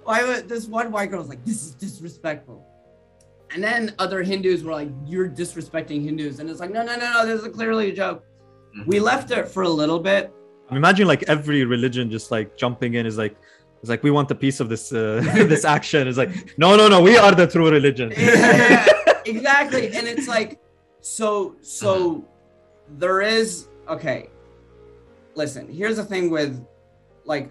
[0.04, 2.66] Why would this one white girl was like, "This is disrespectful,"
[3.54, 7.12] and then other Hindus were like, "You're disrespecting Hindus," and it's like, "No, no, no,
[7.12, 7.26] no.
[7.26, 8.22] This is clearly a joke."
[8.76, 8.88] Mm-hmm.
[8.88, 10.30] We left it for a little bit.
[10.70, 13.36] Imagine like every religion just like jumping in is like
[13.80, 16.08] it's like we want a piece of this uh, this action.
[16.08, 17.00] It's like no, no, no.
[17.00, 18.12] We are the true religion.
[18.16, 18.86] yeah,
[19.26, 19.86] exactly.
[19.94, 20.60] And it's like
[21.00, 22.26] so so
[22.98, 24.28] there is okay.
[25.34, 26.64] Listen, here's the thing with
[27.24, 27.50] like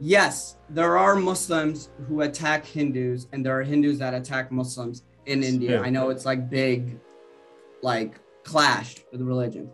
[0.00, 5.42] yes, there are Muslims who attack Hindus, and there are Hindus that attack Muslims in
[5.42, 5.72] India.
[5.72, 5.80] Yeah.
[5.80, 6.98] I know it's like big,
[7.82, 9.70] like clashed with religions.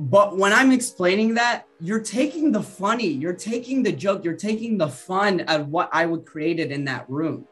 [0.00, 4.78] But when I'm explaining that, you're taking the funny, you're taking the joke, you're taking
[4.78, 7.46] the fun of what I would created in that room.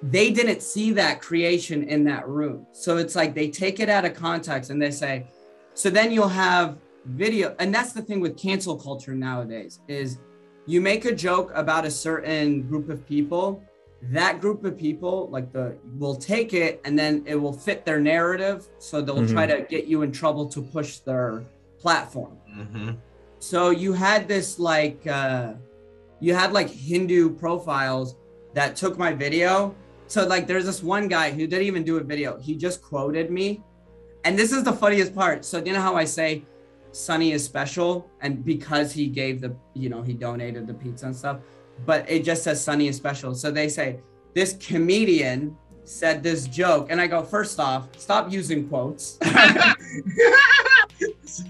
[0.00, 2.68] They didn't see that creation in that room.
[2.70, 5.26] So it's like they take it out of context and they say,
[5.74, 7.56] so then you'll have video.
[7.58, 10.18] And that's the thing with cancel culture nowadays is
[10.66, 13.60] you make a joke about a certain group of people
[14.02, 17.98] that group of people like the will take it and then it will fit their
[17.98, 19.32] narrative so they'll mm-hmm.
[19.32, 21.42] try to get you in trouble to push their
[21.78, 22.36] platform.
[22.56, 22.90] Mm-hmm.
[23.38, 25.54] So you had this like uh,
[26.20, 28.16] you had like Hindu profiles
[28.54, 29.74] that took my video.
[30.06, 32.38] So like there's this one guy who didn't even do a video.
[32.38, 33.62] He just quoted me.
[34.24, 35.44] And this is the funniest part.
[35.44, 36.42] So you know how I say
[36.92, 41.14] Sunny is special and because he gave the, you know, he donated the pizza and
[41.14, 41.38] stuff,
[41.84, 43.34] but it just says Sunny is special.
[43.34, 44.00] So they say
[44.34, 49.18] this comedian said this joke and I go, first off, stop using quotes.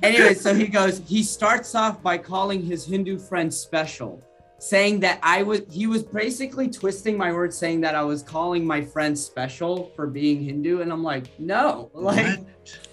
[0.03, 4.23] anyway, so he goes, he starts off by calling his Hindu friend special,
[4.59, 8.65] saying that I was, he was basically twisting my words, saying that I was calling
[8.65, 10.81] my friend special for being Hindu.
[10.81, 12.43] And I'm like, no, like, yeah.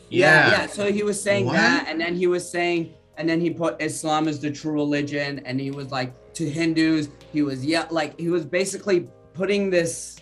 [0.10, 0.50] yeah.
[0.50, 0.66] yeah.
[0.68, 1.54] So he was saying what?
[1.54, 1.88] that.
[1.88, 5.42] And then he was saying, and then he put Islam is the true religion.
[5.46, 10.20] And he was like, to Hindus, he was, yeah, like, he was basically putting this.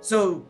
[0.00, 0.46] So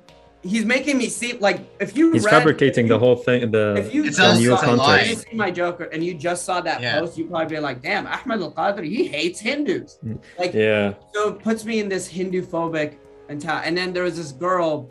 [0.47, 3.75] he's making me see like if you he's read, fabricating you, the whole thing the,
[3.77, 6.99] if you the new context my joker and you just saw that yeah.
[6.99, 10.19] post you probably be like damn ahmed al-qadri he hates hindus mm.
[10.39, 12.97] like yeah so it puts me in this hindu phobic
[13.29, 14.89] mentality and then there was this girl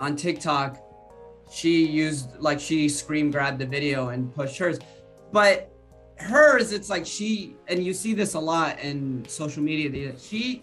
[0.00, 0.78] on tiktok
[1.50, 4.78] she used like she scream grabbed the video and pushed hers
[5.32, 5.70] but
[6.16, 10.62] hers it's like she and you see this a lot in social media she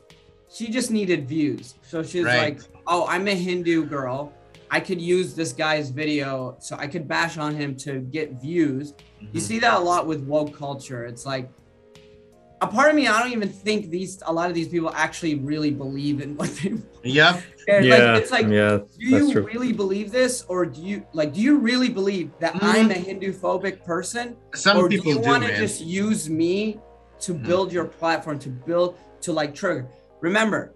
[0.50, 2.60] she just needed views so she's right.
[2.60, 4.34] like oh, I'm a Hindu girl.
[4.70, 8.92] I could use this guy's video so I could bash on him to get views.
[8.92, 9.28] Mm-hmm.
[9.34, 11.06] You see that a lot with woke culture.
[11.06, 11.50] It's like
[12.62, 15.36] a part of me, I don't even think these a lot of these people actually
[15.36, 16.74] really believe in what they.
[17.04, 17.42] Yep.
[17.68, 19.42] And, yeah, like, it's like, yeah, do you true.
[19.44, 21.34] really believe this, or do you like?
[21.34, 22.60] Do you really believe that Mm.
[22.76, 26.30] I'm a Hindu phobic person, Some or people do you do, want to just use
[26.30, 26.80] me
[27.22, 27.48] to Mhm.
[27.48, 29.88] build your platform, to build to like trigger?
[30.22, 30.74] Remember,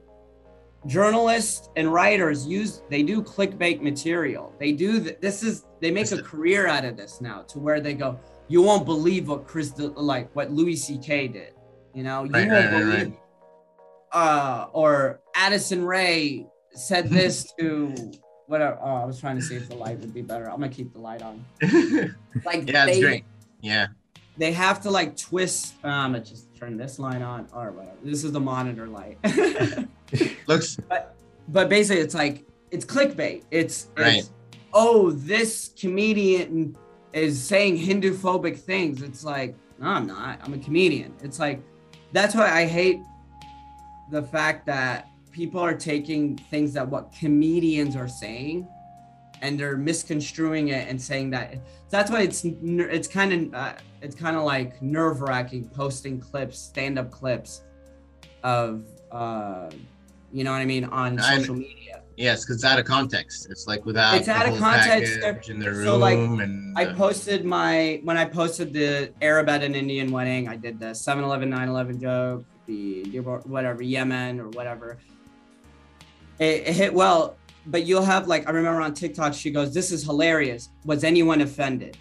[0.88, 4.54] journalists and writers use they do clickbait material.
[4.60, 7.80] They do th- this is they make a career out of this now, to where
[7.80, 11.30] they go, you won't believe what Chris like what Louis C.K.
[11.30, 11.54] did.
[11.94, 13.08] You know, you Right, won't right, believe.
[13.08, 13.20] right.
[14.12, 17.94] Uh, or Addison Rae said this to
[18.48, 18.78] whatever.
[18.82, 20.46] Oh, I was trying to see if the light would be better.
[20.46, 21.44] I'm gonna keep the light on.
[22.46, 23.24] Like yeah, it's they, great.
[23.62, 23.88] Yeah.
[24.38, 25.74] they have to like twist.
[25.86, 27.97] Um, I just turn this line on or whatever.
[28.03, 29.18] This is the monitor light.
[30.47, 31.16] Looks but
[31.49, 33.43] but basically, it's like it's clickbait.
[33.51, 34.18] It's, Right.
[34.18, 34.32] it's
[34.74, 36.76] oh, this comedian
[37.13, 39.01] is saying Hindu phobic things.
[39.01, 40.39] It's like no, I'm not.
[40.43, 41.13] I'm a comedian.
[41.22, 41.61] It's like
[42.11, 42.99] that's why I hate
[44.09, 48.68] the fact that people are taking things that what comedians are saying
[49.42, 51.56] and they're misconstruing it and saying that
[51.90, 56.58] that's why it's it's kind of uh, it's kind of like nerve wracking posting clips
[56.60, 57.64] stand up clips
[58.44, 59.70] of uh
[60.32, 62.02] you know what I mean on I- social media.
[62.18, 63.48] yes, because it's out of context.
[63.50, 65.50] It's like without It's out of context.
[65.50, 69.64] in the room So, like, and I posted my when I posted the Arab at
[69.64, 70.50] an Indian wedding.
[70.50, 73.04] I did the 7-Eleven 9/11 joke, the
[73.46, 74.98] whatever Yemen or whatever.
[76.40, 79.91] It, it hit well, but you'll have like I remember on TikTok she goes, "This
[79.91, 80.70] is hilarious.
[80.86, 81.97] Was anyone offended?"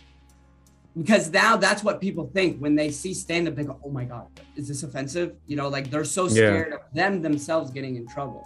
[0.96, 3.56] Because now that's what people think when they see stand up.
[3.56, 6.30] They go, "Oh my god, is this offensive?" You know, like they're so Yeah.
[6.30, 8.44] scared of them themselves getting in trouble.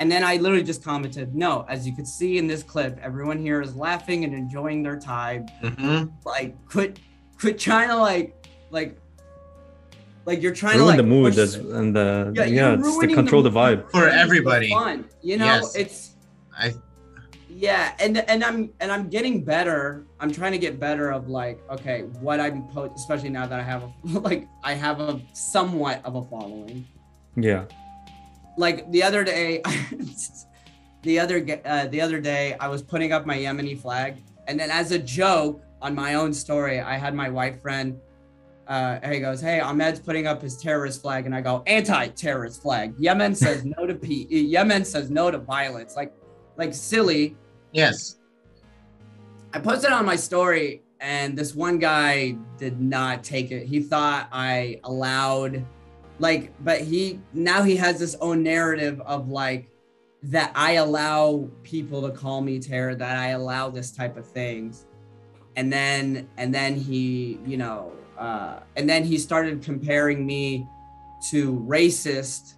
[0.00, 3.38] And then I literally just commented, "No, as you could see in this clip, everyone
[3.38, 6.10] here is laughing and enjoying their time mhm.
[6.24, 7.00] like quit
[7.38, 8.34] quit trying to like
[8.70, 8.96] like
[10.24, 13.50] like you're trying ruin to the mood and the Yeah, yeah, it's to control the,
[13.50, 13.90] the vibe.
[13.90, 14.70] For everybody.
[14.70, 15.74] fun you know Yes.
[15.74, 16.07] it's
[16.58, 16.74] I
[17.48, 20.04] yeah and and i'm and i'm getting better.
[20.20, 23.62] I'm trying to get better of like okay what i'm po- especially now that i
[23.62, 26.86] have a like i have a somewhat of a following.
[27.36, 27.66] Yeah,
[28.56, 29.62] like the other day
[31.02, 34.16] the other uh, the other day i was putting up my yemeni flag
[34.48, 37.98] and then as a joke on my own story i had my white friend
[38.66, 42.94] uh, he goes hey ahmed's putting up his terrorist flag and i go anti-terrorist flag.
[42.98, 45.96] Yemen says no to peace yemen says no to violence.
[45.96, 46.12] Like
[46.58, 47.36] like silly
[47.72, 48.16] yes.
[49.54, 53.66] I posted on my story, and this one guy did not take it.
[53.66, 55.64] He thought I allowed,
[56.18, 59.70] like, but he now he has this own narrative of like
[60.24, 64.84] that I allow people to call me terror, that I allow this type of things,
[65.56, 70.66] and then and then he, you know, uh, and then he started comparing me
[71.30, 72.54] to racist.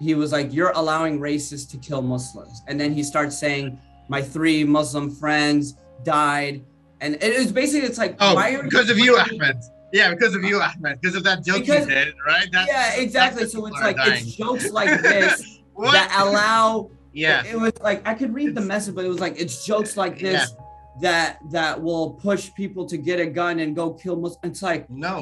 [0.00, 3.78] He was like, "You're allowing racists to kill Muslims," and then he starts saying,
[4.08, 6.62] "My three Muslim friends." died
[7.00, 9.56] and it was basically it's like Oh, why are because of you, Ahmed.
[9.90, 11.00] Yeah, because of you, Ahmed.
[11.00, 12.46] Because of that joke Because- you did, right?
[12.52, 17.42] That's, yeah exactly so it's like are it's jokes like this that allow yeah.
[17.44, 19.96] it, it was like i could read the message but it was like it's jokes
[19.96, 20.54] like this
[21.00, 24.38] that that will push people to get a gun and go kill Muslims.
[24.44, 25.20] it's like No.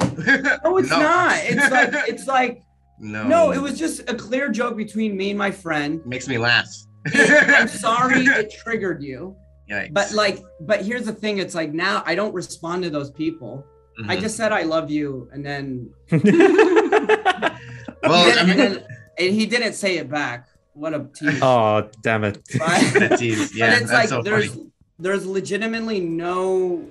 [0.65, 0.99] no it's No.
[0.99, 2.63] not it's like it's like
[3.03, 3.27] no.
[3.29, 6.67] no it was just a clear joke between me and my friend Makes me laugh.
[7.15, 9.37] i'm sorry it triggered you
[9.71, 9.93] Yikes.
[9.93, 13.65] but like but here's the thing it's like now i don't respond to those people
[14.09, 14.21] i Mhm.
[14.21, 15.91] just said i love you and then
[18.05, 18.87] Well, He I didn't- mean, and,
[19.19, 20.49] and he didn't say it back.
[20.75, 21.39] What a tease.
[21.43, 22.39] oh damn it!
[22.59, 22.81] But-
[23.11, 23.55] the tease.
[23.55, 24.71] Yeah, but it's that's like so there's funny.
[24.99, 26.85] there's legitimately no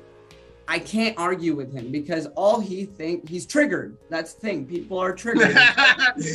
[0.71, 3.97] I can't argue with him because all he think he's triggered.
[4.09, 4.65] That's the thing.
[4.65, 5.53] People are triggered.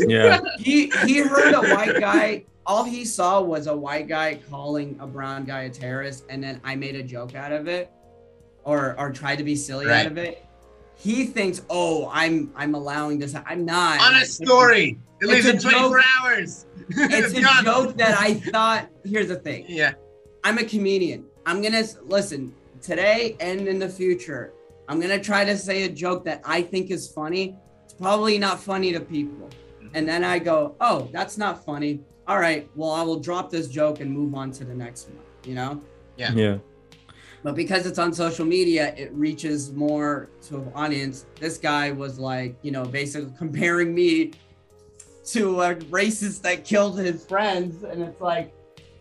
[0.06, 2.44] Yeah, he he heard a white guy.
[2.66, 6.60] All he saw was a white guy calling a brown guy a terrorist, and then
[6.64, 7.90] I made a joke out of it,
[8.64, 10.00] or or tried to be silly Right.
[10.04, 10.44] out of it.
[10.96, 13.34] He thinks, oh, I'm I'm allowing this.
[13.46, 14.00] I'm not.
[14.00, 14.98] Honest story.
[15.22, 16.04] It It's leaves in 24 joke.
[16.20, 16.66] hours.
[16.90, 17.64] It's a gone.
[17.64, 18.88] joke that I thought.
[19.04, 19.64] Here's the thing.
[19.68, 19.94] Yeah.
[20.44, 21.24] I'm a comedian.
[21.46, 22.52] I'm gonna listen
[22.90, 24.52] today and in the future.
[24.88, 27.56] I'm gonna try to say a joke that I think is funny.
[27.84, 29.50] It's probably not funny to people,
[29.94, 33.66] and then I go, "Oh, that's not funny." All right, well, I will drop this
[33.68, 35.18] joke and move on to the next one.
[35.44, 35.80] You know,
[36.16, 36.32] Yeah.
[36.34, 36.58] yeah,
[37.42, 41.26] but because it's on social media, it reaches more to an audience.
[41.40, 44.32] This guy was like, you know, basically comparing me
[45.32, 48.52] to a racist that killed his friends, and it's like,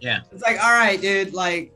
[0.01, 0.21] Yeah.
[0.31, 1.71] it's like, all right, dude, like.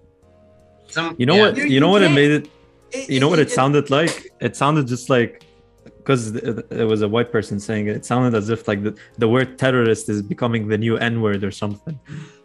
[0.89, 1.41] Some, You know yeah.
[1.43, 1.57] what?
[1.57, 2.49] You- You, you know what it made it.
[2.91, 4.31] It, You know what it sounded like?
[4.41, 5.43] It sounded just like
[5.85, 9.27] because it was a white person saying it, it sounded as if like the, the
[9.27, 11.99] word terrorist is becoming the new N word or something.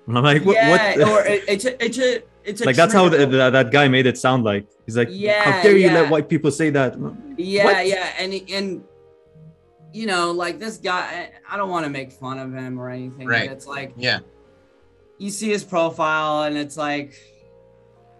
[0.06, 0.54] And I'm like, what?
[0.54, 1.08] yeah, what?
[1.08, 3.24] or it, it's a, it's a, it's a like that's how trigger.
[3.26, 4.66] the, that that guy made it sound like.
[4.84, 6.96] He's like, Yeah, how dare you let white people say that?
[7.38, 7.86] Yeah, What?
[7.86, 8.84] yeah, and and
[9.94, 13.26] you know, like this guy, I don't want to make fun of him or anything.
[13.28, 13.48] Right.
[13.48, 14.18] But it's like Yeah.
[15.18, 17.14] you see his profile, and it's like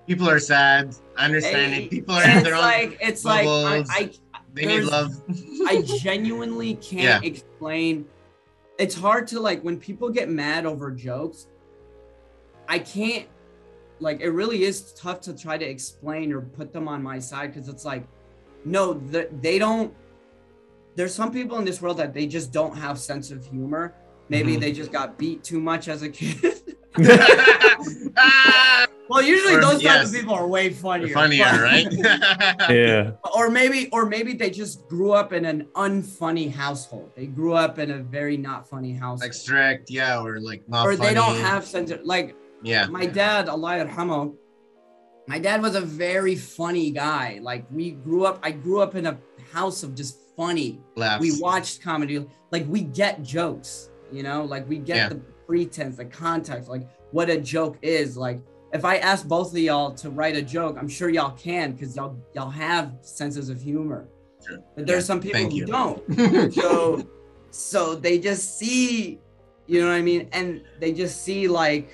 [0.06, 0.94] People are sad.
[1.16, 1.90] I understand eh, it.
[1.90, 2.60] People are in it's their own.
[2.60, 3.46] like it's like.
[3.46, 4.10] I,
[4.52, 5.20] they need love.
[5.66, 8.06] I genuinely can't explain.
[8.78, 11.48] It's hard to like when people get mad over jokes.
[12.68, 13.26] I can't
[14.00, 17.52] like it really is tough to try to explain or put them on my side
[17.52, 18.06] because it's like
[18.64, 19.94] no the, they don't
[20.96, 23.94] there's some people in this world that they just don't have sense of humor
[24.28, 24.60] maybe Mhm.
[24.60, 26.76] they just got beat too much as a kid
[28.16, 31.86] Ah, well usually Or- those types of people are way funnier funnier, but- right?
[32.70, 33.10] yeah.
[33.34, 37.78] or maybe or maybe they just grew up in an unfunny household they grew up
[37.78, 40.86] in a very not funny household like strict, yeah, or like not.
[40.86, 42.86] or they don't have sense of, like Yeah.
[42.86, 44.34] my dad Allah yarhamo
[45.26, 49.06] my dad was a very funny guy like we grew up i grew up in
[49.06, 49.16] a
[49.52, 51.20] house of just funny Laughs.
[51.20, 55.08] we watched comedy like we get jokes you know like we get Yeah.
[55.10, 58.40] the pretense the context like what a joke is like
[58.74, 61.96] if i ask both of y'all to write a joke i'm sure y'all can because
[61.96, 64.06] y'all y'all have senses of humor
[64.46, 64.58] Sure.
[64.76, 65.66] but there's Yeah, some people thank who you.
[65.66, 67.08] don't so
[67.50, 69.18] so they just see
[69.66, 71.88] you know what i mean and they just see like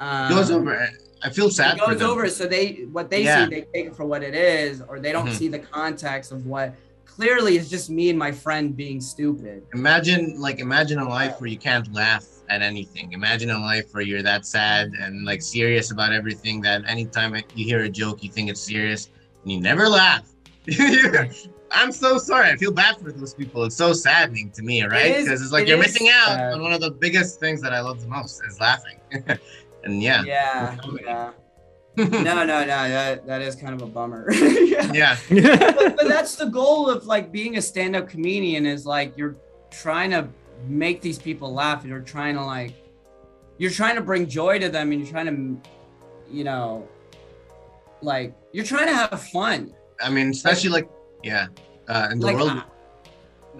[0.00, 0.88] um, goes over.
[1.22, 2.10] I feel sad it for goes them.
[2.10, 3.44] over so they what they Yeah.
[3.44, 5.34] see they take it for what it is or they don't Mhm.
[5.34, 6.74] see the context of what
[7.04, 11.48] clearly is just me and my friend being stupid Imagine, like, imagine a life where
[11.48, 13.12] you can't laugh at anything.
[13.12, 17.64] Imagine a life where you're that sad and like serious about everything that anytime you
[17.64, 19.08] hear a joke, you think it's serious
[19.42, 20.28] and you never laugh.
[21.74, 22.50] I'm so sorry.
[22.50, 23.64] I feel bad for those people.
[23.64, 25.16] It's so saddening to me, right?
[25.18, 26.52] Because it's like it you're missing out sad.
[26.52, 28.98] on one of the biggest things that I love the most is laughing.
[29.84, 31.30] and yeah, yeah yeah
[31.96, 34.90] no no no that, that is kind of a bummer yeah.
[34.92, 39.36] yeah, but, but that's the goal of like being a stand-up comedian is like you're
[39.70, 40.28] trying to
[40.66, 42.72] make these people laugh you're trying to like
[43.58, 45.70] you're trying to bring joy to them and you're trying to
[46.30, 46.86] you know
[48.00, 50.90] like you're trying to have fun I mean, especially like,
[51.22, 51.46] yeah,
[51.86, 52.62] uh, in the like world, uh,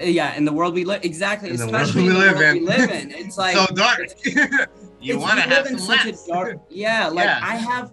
[0.05, 2.37] yeah in the world we live exactly In the world especially we in the live
[2.37, 2.63] world in.
[2.63, 4.01] we live in it's like so dark.
[5.01, 6.25] you want to have some laughs.
[6.27, 7.39] a dark yeah like Yeah.
[7.43, 7.93] i have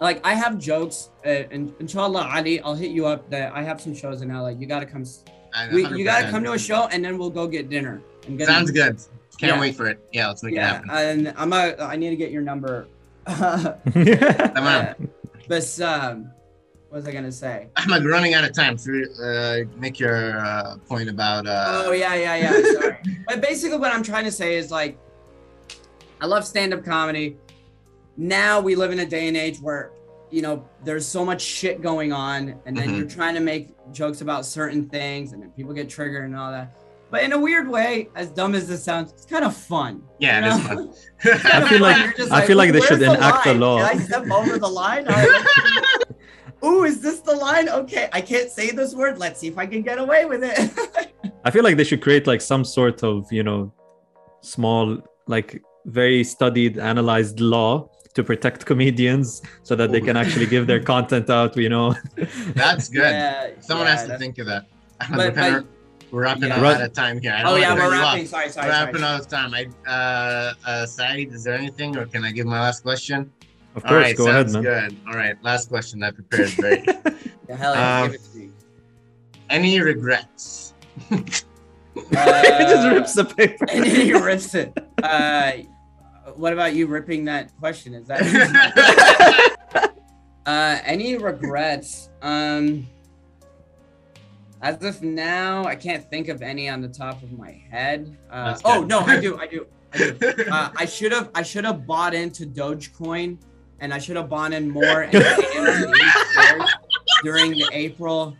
[0.00, 3.80] like i have jokes uh, and inshallah ali i'll hit you up that i have
[3.80, 5.32] some shows in la you gotta come s- I-
[5.72, 8.00] we, you gotta come to a show and then we'll go get dinner
[8.44, 8.96] Sounds good.
[9.38, 9.60] Can't Yeah.
[9.60, 9.98] wait for it.
[10.12, 10.90] Yeah, let's make it yeah happen.
[10.90, 12.86] and i'm a, i need to get your number
[13.26, 15.08] Tamam.
[15.48, 16.30] but um
[16.88, 18.76] what was i gonna say I'm like running out of time.
[18.78, 18.92] So
[19.24, 21.46] uh, make your uh, point about.
[21.46, 24.98] Uh, oh yeah yeah yeah sorry but basically what i'm trying to say is like
[26.20, 27.36] i love stand-up comedy
[28.16, 29.90] now we live in a day and age where
[30.32, 32.96] you know there's so much shit going on and then Mhm.
[32.96, 36.50] you're trying to make jokes about certain things and then people get triggered and all
[36.50, 36.74] that
[37.10, 40.34] but in a weird way as dumb as this sounds it's kind of fun Yeah,
[40.40, 40.78] it is fun.
[41.24, 41.80] It's kinda I feel fun.
[41.82, 43.60] like- You're just I feel like they "Where's should enact the line?
[43.60, 45.06] law." Can I step over the line?
[45.08, 47.68] All right, let's- Ooh, is this the line?
[47.68, 49.18] Okay, I can't say this word.
[49.18, 50.56] Let's see if I can get away with it.
[51.44, 53.72] I feel like they should create like some sort of, you know,
[54.42, 60.66] small, like very studied, analyzed law to protect comedians so that they can actually give
[60.66, 61.94] their content out, you know.
[62.54, 63.10] That's good.
[63.10, 64.66] Yeah, Someone yeah, has to think of that.
[65.10, 66.56] But, we're, kinda- but we're wrapping yeah.
[66.60, 67.32] up out of time here.
[67.32, 68.12] I don't oh yeah, we're you off.
[68.14, 68.26] wrapping.
[68.26, 68.86] Sorry, sorry, We're sorry.
[68.86, 69.54] wrapping out of time.
[69.54, 73.32] I, uh, uh, Saeed, is there anything, or can I give my last question?
[73.74, 74.90] Of course, right, go ahead, sounds man.
[74.90, 74.96] Good.
[75.08, 76.50] All right, last question I prepared.
[76.50, 76.84] Very.
[77.48, 78.50] Yeah, hell yeah, Um, give it to me.
[79.50, 80.74] Any regrets?
[81.10, 81.44] it
[82.16, 83.66] Uh, just rips the paper.
[83.70, 84.72] and he rips it.
[85.02, 85.52] Uh,
[86.36, 87.94] what about you ripping that question?
[87.94, 88.22] Is that
[90.46, 92.10] uh, any regrets?
[92.22, 92.86] Um,
[94.60, 98.16] as of now, I can't think of any on the top of my head.
[98.30, 99.66] Uh, oh no, I do, I do.
[99.92, 100.44] I do.
[100.50, 103.36] Uh, I should have, I should have bought into Dogecoin,
[103.80, 105.94] and I should have bought in more into AMC
[106.32, 106.70] shares
[107.22, 108.36] during the April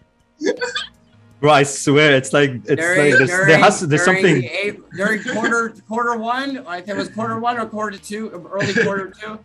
[1.43, 4.23] Bro, I swear, it's like it's during, like there's, during, there has to, there's during
[4.23, 4.43] something.
[4.43, 6.65] the eight, during quarter quarter one.
[6.69, 9.41] I think it was quarter one or quarter two, early quarter two.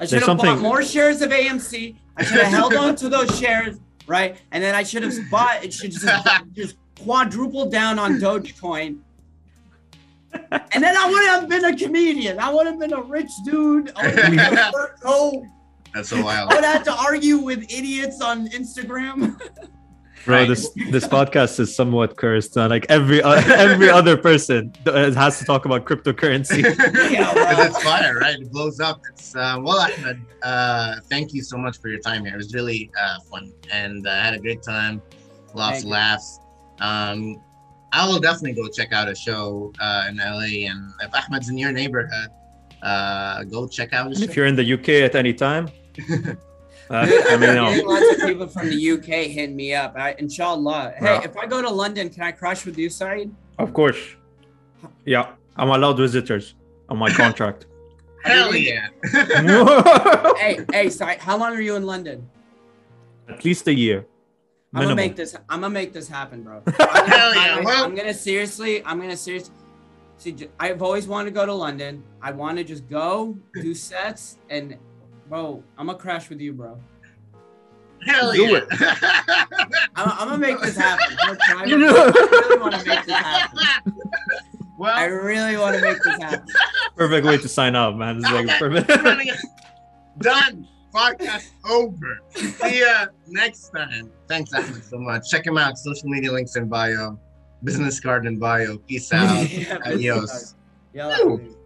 [0.00, 1.94] I should have bought more shares of AMC.
[2.16, 4.38] I should have held on to those shares, right?
[4.52, 5.62] And then I should have bought.
[5.62, 6.06] It should just
[6.54, 9.00] just quadruple down on Dogecoin.
[10.32, 12.38] And then I would have been a comedian.
[12.38, 13.92] I would have been a rich dude.
[13.94, 15.46] I would have been a Virgo.
[15.92, 19.38] That's so I would have to argue with idiots on Instagram.
[20.24, 22.56] Bro, this this podcast is somewhat cursed.
[22.56, 26.62] Uh, like every uh, every other person th- has to talk about cryptocurrency.
[27.10, 27.48] Yeah, bro.
[27.48, 28.38] Because it's fire, right?
[28.40, 29.00] It blows up.
[29.10, 30.20] It's uh, well, Ahmed.
[30.42, 32.34] Uh, thank you so much for your time here.
[32.34, 35.02] It was really uh, fun, and uh, I had a great time.
[35.54, 36.38] Lots Thank of laughs.
[36.80, 37.40] Um,
[37.92, 41.58] I will definitely go check out a show uh, in LA, and if Ahmed's in
[41.58, 42.30] your neighborhood,
[42.82, 44.24] uh, go check out a And show.
[44.24, 45.68] if you're in the UK at any time,
[46.92, 47.70] uh, I mean, no.
[47.86, 49.94] lots of people from the UK hit me up.
[49.96, 50.92] I, inshallah.
[50.98, 51.22] Hey, Yeah.
[51.24, 53.34] if I go to London, can I crash with you, Saeed?
[53.58, 53.98] of course.
[55.04, 56.54] Yeah, I'm allowed visitors
[56.88, 57.66] on my contract.
[58.24, 58.88] Hell yeah!
[60.42, 62.28] Hey, hey, Saeed, how long are you in London?
[63.28, 64.06] At least a year.
[64.74, 65.34] I'm gonna make this.
[65.48, 66.62] I'm gonna make this happen, bro.
[66.66, 68.84] I'm gonna, Hell yeah, I'm, well- I'm gonna seriously.
[68.84, 69.54] I'm gonna seriously.
[70.18, 72.02] See, j- I've always wanted to go to London.
[72.22, 74.76] I want to just go do sets, and
[75.28, 76.78] bro, I'm gonna crash with you, bro.
[78.06, 78.58] Hell Do yeah!
[78.70, 79.88] it.
[79.94, 81.16] I'm, I'm gonna make this happen.
[81.20, 83.58] I'm gonna try- really want to make this happen.
[84.78, 86.46] Well, I really want to make this happen.
[86.96, 88.16] Perfect way to sign up, man.
[88.16, 88.88] It's like perfect.
[90.18, 90.66] done.
[90.92, 92.18] Podcast over.
[92.34, 94.10] See ya next time.
[94.28, 95.30] Thanks, Ahmed, so much.
[95.30, 95.78] Check him out.
[95.78, 97.18] Social media links in bio.
[97.64, 98.76] Business card in bio.
[98.76, 99.48] Peace out.
[99.50, 100.54] Yeah, Adios.
[100.92, 101.38] Yalla, Woo.
[101.38, 101.56] please.